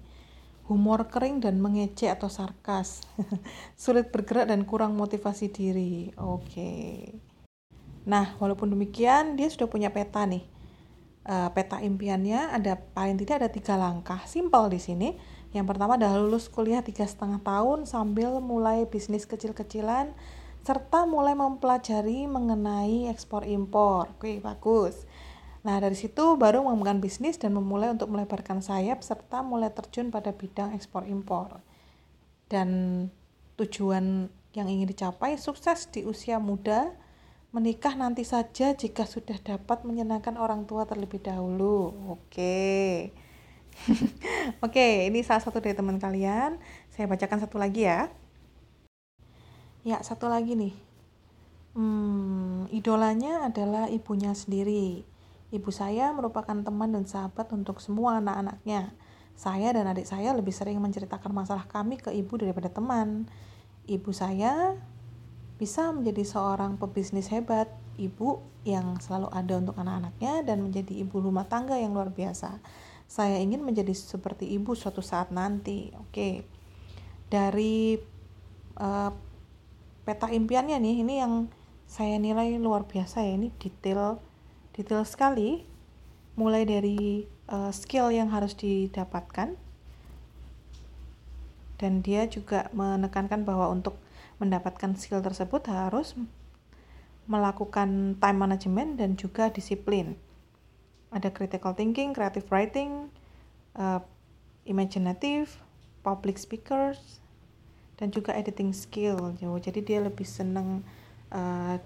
Humor 0.65 1.08
kering 1.13 1.45
dan 1.45 1.62
mengejek 1.62 2.10
atau 2.10 2.30
sarkas. 2.32 3.06
Sulit 3.78 4.10
bergerak 4.10 4.49
dan 4.49 4.65
kurang 4.65 4.97
motivasi 4.97 5.54
diri. 5.54 6.10
Oke. 6.17 6.49
Okay. 6.49 6.95
Nah, 8.06 8.34
walaupun 8.41 8.73
demikian 8.73 9.38
dia 9.38 9.49
sudah 9.49 9.69
punya 9.69 9.93
peta 9.93 10.25
nih 10.25 10.56
uh, 11.25 11.49
peta 11.51 11.82
impiannya 11.82 12.54
ada 12.54 12.78
paling 12.78 13.17
tidak 13.19 13.43
ada 13.43 13.49
tiga 13.49 13.75
langkah 13.75 14.21
simpel 14.30 14.69
di 14.69 14.80
sini 14.80 15.17
yang 15.51 15.65
pertama 15.65 15.95
adalah 15.97 16.19
lulus 16.19 16.51
kuliah 16.51 16.86
tiga 16.86 17.08
setengah 17.08 17.41
tahun 17.41 17.89
sambil 17.89 18.38
mulai 18.39 18.86
bisnis 18.86 19.25
kecil-kecilan 19.25 20.13
serta 20.65 21.06
mulai 21.06 21.38
mempelajari 21.38 22.25
mengenai 22.25 23.10
ekspor 23.10 23.45
impor 23.45 24.13
oke 24.17 24.41
bagus 24.41 25.06
nah 25.65 25.82
dari 25.82 25.97
situ 25.97 26.38
baru 26.38 26.62
mengembangkan 26.62 27.01
bisnis 27.01 27.41
dan 27.41 27.58
memulai 27.58 27.89
untuk 27.89 28.13
melebarkan 28.13 28.62
sayap 28.62 29.01
serta 29.01 29.41
mulai 29.41 29.73
terjun 29.73 30.13
pada 30.13 30.30
bidang 30.30 30.78
ekspor 30.78 31.10
impor 31.10 31.58
dan 32.54 32.69
tujuan 33.58 34.30
yang 34.54 34.69
ingin 34.69 34.86
dicapai 34.86 35.41
sukses 35.41 35.89
di 35.89 36.06
usia 36.06 36.38
muda 36.38 36.93
Menikah 37.56 37.95
nanti 37.95 38.28
saja 38.28 38.75
jika 38.75 39.08
sudah 39.08 39.39
dapat 39.39 39.88
menyenangkan 39.88 40.36
orang 40.36 40.67
tua 40.67 40.84
terlebih 40.84 41.23
dahulu. 41.23 41.95
Oke. 42.12 43.15
Oke, 44.65 45.08
ini 45.08 45.23
salah 45.23 45.39
satu 45.39 45.63
dari 45.63 45.71
teman 45.71 45.95
kalian. 45.95 46.60
Saya 46.91 47.08
bacakan 47.08 47.39
satu 47.39 47.56
lagi 47.56 47.88
ya. 47.88 48.12
Ya, 49.88 50.04
satu 50.04 50.28
lagi 50.28 50.51
nih. 50.51 50.75
Hmm, 51.80 52.67
idolanya 52.75 53.47
adalah 53.47 53.88
ibunya 53.88 54.36
sendiri. 54.36 55.08
Ibu 55.53 55.69
saya 55.69 56.10
merupakan 56.15 56.58
teman 56.58 56.89
dan 56.89 57.05
sahabat 57.05 57.51
untuk 57.53 57.77
semua 57.77 58.17
anak-anaknya. 58.17 58.95
Saya 59.36 59.75
dan 59.75 59.86
adik 59.91 60.08
saya 60.08 60.31
lebih 60.31 60.55
sering 60.55 60.79
menceritakan 60.79 61.29
masalah 61.36 61.67
kami 61.67 61.99
ke 61.99 62.10
ibu 62.10 62.34
daripada 62.39 62.71
teman. 62.71 63.29
Ibu 63.86 64.10
saya 64.15 64.73
bisa 65.55 65.91
menjadi 65.91 66.23
seorang 66.25 66.79
pebisnis 66.81 67.29
hebat, 67.29 67.69
ibu 67.95 68.43
yang 68.65 68.97
selalu 68.99 69.29
ada 69.31 69.53
untuk 69.62 69.77
anak-anaknya 69.77 70.41
dan 70.43 70.65
menjadi 70.65 70.93
ibu 71.05 71.21
rumah 71.21 71.45
tangga 71.45 71.77
yang 71.77 71.93
luar 71.93 72.10
biasa. 72.10 72.60
Saya 73.05 73.38
ingin 73.38 73.62
menjadi 73.62 73.93
seperti 73.93 74.49
ibu 74.49 74.73
suatu 74.73 75.05
saat 75.05 75.29
nanti. 75.29 75.93
Oke. 76.01 76.41
Dari 77.29 78.01
uh, 78.81 79.12
peta 80.01 80.27
impiannya 80.34 80.81
nih, 80.81 80.95
ini 81.05 81.15
yang 81.21 81.34
saya 81.86 82.17
nilai 82.17 82.58
luar 82.58 82.89
biasa 82.89 83.21
ya. 83.21 83.38
Ini 83.38 83.53
detail 83.62 84.17
detail 84.75 85.07
sekali. 85.07 85.63
Mulai 86.35 86.67
dari 86.67 87.23
uh, 87.47 87.71
skill 87.71 88.11
yang 88.11 88.27
harus 88.27 88.51
didapatkan 88.59 89.55
dan 91.75 91.99
dia 91.99 92.27
juga 92.27 92.71
menekankan 92.71 93.43
bahwa 93.43 93.67
untuk 93.71 93.99
mendapatkan 94.39 94.95
skill 94.95 95.23
tersebut 95.23 95.67
harus 95.67 96.15
melakukan 97.25 98.19
time 98.19 98.38
management 98.39 98.99
dan 98.99 99.15
juga 99.19 99.49
disiplin. 99.49 100.15
Ada 101.11 101.31
critical 101.31 101.73
thinking, 101.73 102.11
creative 102.11 102.47
writing, 102.51 103.07
uh, 103.79 104.03
imaginative, 104.67 105.55
public 106.03 106.35
speakers, 106.35 107.23
dan 107.95 108.11
juga 108.11 108.35
editing 108.35 108.75
skill. 108.75 109.33
Jadi 109.39 109.79
dia 109.81 110.03
lebih 110.03 110.27
seneng 110.27 110.83
uh, 111.31 111.79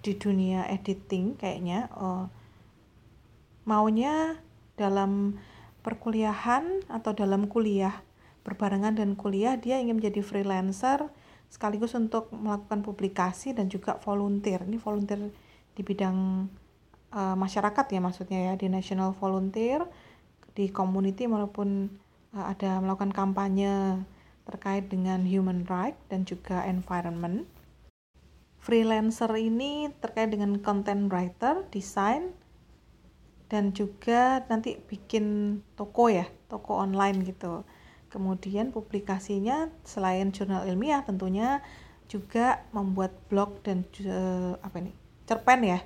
di 0.00 0.16
dunia 0.16 0.68
editing 0.68 1.36
kayaknya. 1.36 1.88
Uh, 1.96 2.26
maunya 3.68 4.40
dalam 4.74 5.36
perkuliahan 5.84 6.84
atau 6.88 7.12
dalam 7.12 7.48
kuliah 7.48 8.02
berbarengan 8.40 8.96
dan 8.96 9.14
kuliah 9.14 9.60
dia 9.60 9.76
ingin 9.76 10.00
menjadi 10.00 10.24
freelancer 10.24 11.04
sekaligus 11.52 11.92
untuk 11.92 12.32
melakukan 12.32 12.80
publikasi 12.80 13.52
dan 13.52 13.68
juga 13.68 14.00
volunteer. 14.00 14.64
Ini 14.64 14.80
volunteer 14.80 15.28
di 15.76 15.82
bidang 15.84 16.48
uh, 17.12 17.36
masyarakat 17.36 17.86
ya 17.90 18.00
maksudnya 18.00 18.38
ya 18.50 18.54
di 18.56 18.70
national 18.70 19.12
volunteer 19.18 19.84
di 20.54 20.70
community 20.70 21.26
maupun 21.30 21.90
uh, 22.34 22.46
ada 22.50 22.78
melakukan 22.78 23.12
kampanye 23.14 24.02
terkait 24.46 24.90
dengan 24.90 25.22
human 25.22 25.66
right 25.68 25.94
dan 26.10 26.26
juga 26.26 26.64
environment. 26.66 27.46
Freelancer 28.60 29.32
ini 29.40 29.88
terkait 30.04 30.28
dengan 30.28 30.60
content 30.60 31.08
writer, 31.08 31.64
desain, 31.72 32.36
dan 33.48 33.72
juga 33.72 34.44
nanti 34.52 34.76
bikin 34.76 35.58
toko 35.80 36.12
ya, 36.12 36.28
toko 36.52 36.76
online 36.76 37.24
gitu. 37.24 37.64
Kemudian 38.12 38.68
publikasinya 38.68 39.72
selain 39.82 40.28
jurnal 40.28 40.68
ilmiah 40.68 41.00
tentunya 41.08 41.64
juga 42.10 42.66
membuat 42.76 43.16
blog 43.32 43.64
dan 43.64 43.86
uh, 44.04 44.60
apa 44.60 44.76
ini 44.82 44.92
cerpen 45.24 45.62
ya. 45.64 45.80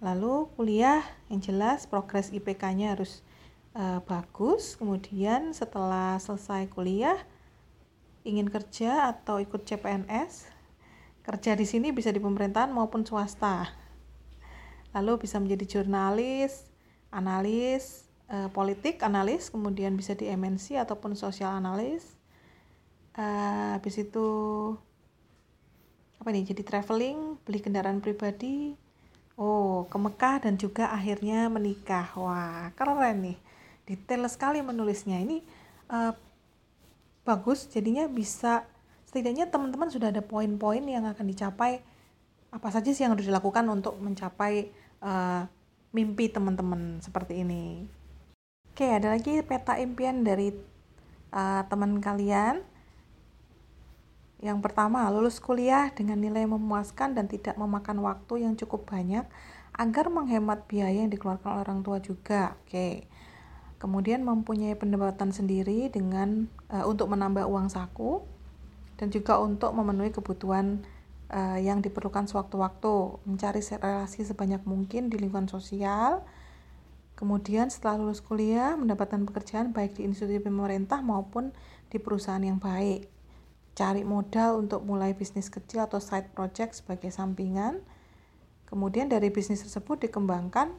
Lalu 0.00 0.48
kuliah 0.56 1.04
yang 1.28 1.44
jelas 1.44 1.84
progres 1.84 2.32
IPK-nya 2.32 2.96
harus 2.96 3.20
uh, 3.76 4.00
bagus. 4.08 4.78
Kemudian 4.80 5.52
setelah 5.52 6.16
selesai 6.16 6.70
kuliah 6.72 7.18
ingin 8.24 8.48
kerja 8.48 9.12
atau 9.12 9.36
ikut 9.36 9.68
CPNS 9.68 10.59
kerja 11.20 11.52
di 11.54 11.66
sini 11.68 11.92
bisa 11.92 12.10
di 12.10 12.18
pemerintahan 12.18 12.72
maupun 12.72 13.04
swasta. 13.04 13.68
Lalu 14.96 15.22
bisa 15.22 15.38
menjadi 15.38 15.78
jurnalis 15.78 16.70
analis 17.10 18.06
eh, 18.30 18.48
politik 18.54 19.02
analis 19.02 19.50
kemudian 19.50 19.98
bisa 19.98 20.14
di 20.14 20.30
MNC 20.30 20.78
ataupun 20.78 21.18
sosial 21.18 21.58
analis. 21.58 22.18
Uh, 23.10 23.74
habis 23.74 23.98
itu 23.98 24.28
apa 26.22 26.30
nih 26.30 26.54
jadi 26.54 26.62
traveling 26.62 27.42
beli 27.42 27.58
kendaraan 27.58 27.98
pribadi. 27.98 28.78
Oh 29.34 29.90
ke 29.90 29.98
Mekah 29.98 30.46
dan 30.46 30.54
juga 30.54 30.94
akhirnya 30.94 31.50
menikah. 31.50 32.06
Wah 32.14 32.70
keren 32.78 33.18
nih. 33.18 33.38
Detail 33.82 34.30
sekali 34.30 34.62
menulisnya. 34.62 35.18
Ini 35.18 35.42
uh, 35.90 36.14
bagus 37.26 37.66
jadinya 37.66 38.06
bisa 38.06 38.62
setidaknya 39.10 39.50
teman-teman 39.50 39.90
sudah 39.90 40.14
ada 40.14 40.22
poin-poin 40.22 40.86
yang 40.86 41.02
akan 41.02 41.26
dicapai 41.26 41.82
apa 42.54 42.68
saja 42.70 42.94
sih 42.94 43.02
yang 43.02 43.18
harus 43.18 43.26
dilakukan 43.26 43.66
untuk 43.66 43.98
mencapai 43.98 44.70
uh, 45.02 45.50
mimpi 45.90 46.30
teman-teman 46.30 47.02
seperti 47.02 47.42
ini 47.42 47.90
oke 48.70 48.86
ada 48.86 49.18
lagi 49.18 49.42
peta 49.42 49.82
impian 49.82 50.22
dari 50.22 50.54
uh, 51.34 51.66
teman 51.66 51.98
kalian 51.98 52.62
yang 54.40 54.64
pertama, 54.64 55.04
lulus 55.12 55.36
kuliah 55.36 55.92
dengan 55.92 56.16
nilai 56.16 56.48
memuaskan 56.48 57.12
dan 57.12 57.28
tidak 57.28 57.60
memakan 57.60 58.00
waktu 58.00 58.48
yang 58.48 58.56
cukup 58.56 58.88
banyak 58.88 59.28
agar 59.76 60.06
menghemat 60.08 60.64
biaya 60.64 61.04
yang 61.04 61.12
dikeluarkan 61.12 61.60
orang 61.60 61.84
tua 61.84 62.00
juga. 62.00 62.56
Oke. 62.64 63.04
Kemudian 63.76 64.24
mempunyai 64.24 64.72
pendapatan 64.80 65.28
sendiri 65.28 65.92
dengan 65.92 66.48
uh, 66.72 66.88
untuk 66.88 67.12
menambah 67.12 67.44
uang 67.44 67.68
saku 67.68 68.24
dan 69.00 69.08
juga 69.08 69.40
untuk 69.40 69.72
memenuhi 69.72 70.12
kebutuhan 70.12 70.84
uh, 71.32 71.56
yang 71.56 71.80
diperlukan 71.80 72.28
sewaktu-waktu, 72.28 73.24
mencari 73.24 73.64
relasi 73.64 74.28
sebanyak 74.28 74.60
mungkin 74.68 75.08
di 75.08 75.16
lingkungan 75.16 75.48
sosial. 75.48 76.20
Kemudian 77.16 77.72
setelah 77.72 77.96
lulus 77.96 78.20
kuliah 78.20 78.76
mendapatkan 78.76 79.24
pekerjaan 79.24 79.72
baik 79.72 79.96
di 79.96 80.04
institusi 80.04 80.40
pemerintah 80.40 81.00
maupun 81.00 81.56
di 81.88 81.96
perusahaan 81.96 82.40
yang 82.40 82.60
baik 82.60 83.08
cari 83.80 84.04
modal 84.04 84.60
untuk 84.60 84.84
mulai 84.84 85.16
bisnis 85.16 85.48
kecil 85.48 85.88
atau 85.88 86.02
side 86.02 86.36
project 86.36 86.84
sebagai 86.84 87.08
sampingan. 87.08 87.80
Kemudian 88.68 89.08
dari 89.08 89.32
bisnis 89.32 89.64
tersebut 89.66 90.04
dikembangkan 90.04 90.76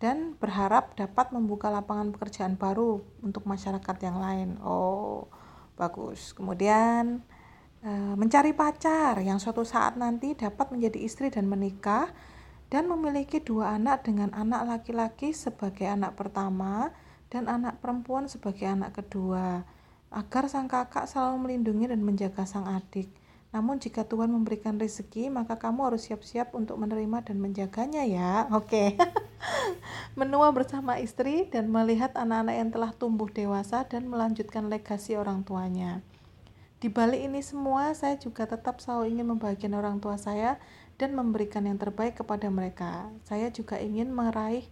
dan 0.00 0.34
berharap 0.40 0.98
dapat 0.98 1.30
membuka 1.30 1.70
lapangan 1.70 2.10
pekerjaan 2.10 2.58
baru 2.58 3.04
untuk 3.22 3.46
masyarakat 3.46 3.96
yang 4.02 4.18
lain. 4.18 4.58
Oh, 4.64 5.30
bagus. 5.78 6.34
Kemudian 6.34 7.22
mencari 7.90 8.54
pacar 8.54 9.18
yang 9.18 9.42
suatu 9.42 9.66
saat 9.66 9.98
nanti 9.98 10.38
dapat 10.38 10.70
menjadi 10.70 11.02
istri 11.02 11.34
dan 11.34 11.50
menikah 11.50 12.14
dan 12.70 12.86
memiliki 12.86 13.42
dua 13.42 13.74
anak 13.74 14.06
dengan 14.06 14.30
anak 14.32 14.64
laki-laki 14.64 15.34
sebagai 15.34 15.90
anak 15.90 16.14
pertama 16.14 16.94
dan 17.26 17.50
anak 17.50 17.82
perempuan 17.82 18.30
sebagai 18.30 18.70
anak 18.70 19.02
kedua 19.02 19.66
agar 20.12 20.44
sang 20.46 20.68
kakak 20.68 21.08
selalu 21.08 21.48
melindungi 21.48 21.88
dan 21.88 22.04
menjaga 22.04 22.44
sang 22.44 22.68
adik. 22.68 23.08
Namun 23.52 23.76
jika 23.76 24.08
Tuhan 24.08 24.32
memberikan 24.32 24.80
rezeki, 24.80 25.28
maka 25.28 25.60
kamu 25.60 25.92
harus 25.92 26.08
siap-siap 26.08 26.56
untuk 26.56 26.80
menerima 26.80 27.20
dan 27.20 27.36
menjaganya 27.36 28.04
ya. 28.08 28.48
Oke. 28.52 28.96
Okay. 28.96 29.00
Menua 30.20 30.48
bersama 30.56 30.96
istri 30.96 31.48
dan 31.52 31.68
melihat 31.68 32.16
anak-anak 32.16 32.56
yang 32.56 32.70
telah 32.72 32.92
tumbuh 32.96 33.28
dewasa 33.28 33.84
dan 33.84 34.08
melanjutkan 34.08 34.72
legasi 34.72 35.20
orang 35.20 35.44
tuanya. 35.44 36.00
Di 36.82 36.90
balik 36.90 37.22
ini 37.22 37.38
semua, 37.46 37.94
saya 37.94 38.18
juga 38.18 38.42
tetap 38.42 38.82
selalu 38.82 39.14
ingin 39.14 39.30
membahagiakan 39.30 39.78
orang 39.78 39.96
tua 40.02 40.18
saya 40.18 40.58
dan 40.98 41.14
memberikan 41.14 41.62
yang 41.62 41.78
terbaik 41.78 42.18
kepada 42.18 42.50
mereka. 42.50 43.06
Saya 43.22 43.54
juga 43.54 43.78
ingin 43.78 44.10
meraih 44.10 44.66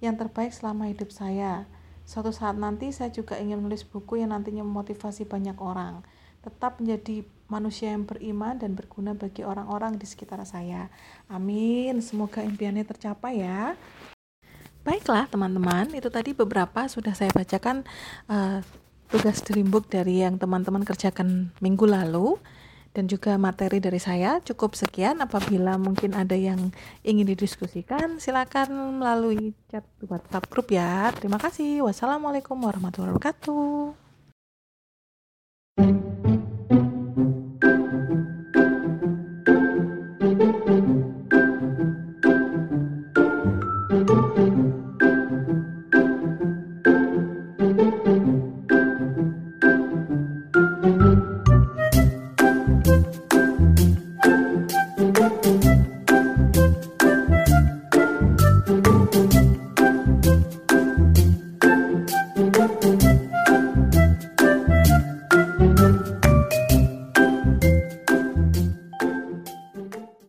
yang 0.00 0.16
terbaik 0.16 0.48
selama 0.56 0.88
hidup 0.88 1.12
saya. 1.12 1.68
Suatu 2.08 2.32
saat 2.32 2.56
nanti 2.56 2.88
saya 2.88 3.12
juga 3.12 3.36
ingin 3.36 3.60
menulis 3.60 3.84
buku 3.84 4.24
yang 4.24 4.32
nantinya 4.32 4.64
memotivasi 4.64 5.28
banyak 5.28 5.60
orang. 5.60 6.00
Tetap 6.40 6.80
menjadi 6.80 7.28
manusia 7.52 7.92
yang 7.92 8.08
beriman 8.08 8.56
dan 8.56 8.72
berguna 8.72 9.12
bagi 9.12 9.44
orang-orang 9.44 10.00
di 10.00 10.08
sekitar 10.08 10.40
saya. 10.48 10.88
Amin. 11.28 12.00
Semoga 12.00 12.40
impiannya 12.40 12.88
tercapai 12.88 13.44
ya. 13.44 13.76
Baiklah 14.88 15.28
teman-teman, 15.28 15.92
itu 15.94 16.08
tadi 16.08 16.32
beberapa 16.32 16.88
sudah 16.88 17.12
saya 17.12 17.30
bacakan 17.30 17.86
uh, 18.26 18.64
tugas 19.12 19.44
dream 19.44 19.68
book 19.68 19.92
dari 19.92 20.24
yang 20.24 20.40
teman-teman 20.40 20.88
kerjakan 20.88 21.52
minggu 21.60 21.84
lalu 21.84 22.40
dan 22.96 23.08
juga 23.08 23.36
materi 23.36 23.76
dari 23.76 24.00
saya. 24.00 24.40
Cukup 24.40 24.72
sekian 24.72 25.20
apabila 25.20 25.76
mungkin 25.76 26.16
ada 26.16 26.32
yang 26.32 26.72
ingin 27.04 27.28
didiskusikan 27.28 28.16
silakan 28.16 29.00
melalui 29.00 29.52
chat 29.68 29.84
WhatsApp 30.08 30.48
grup 30.48 30.72
ya. 30.72 31.12
Terima 31.12 31.36
kasih. 31.36 31.84
Wassalamualaikum 31.84 32.56
warahmatullahi 32.56 33.12
wabarakatuh. 33.12 34.00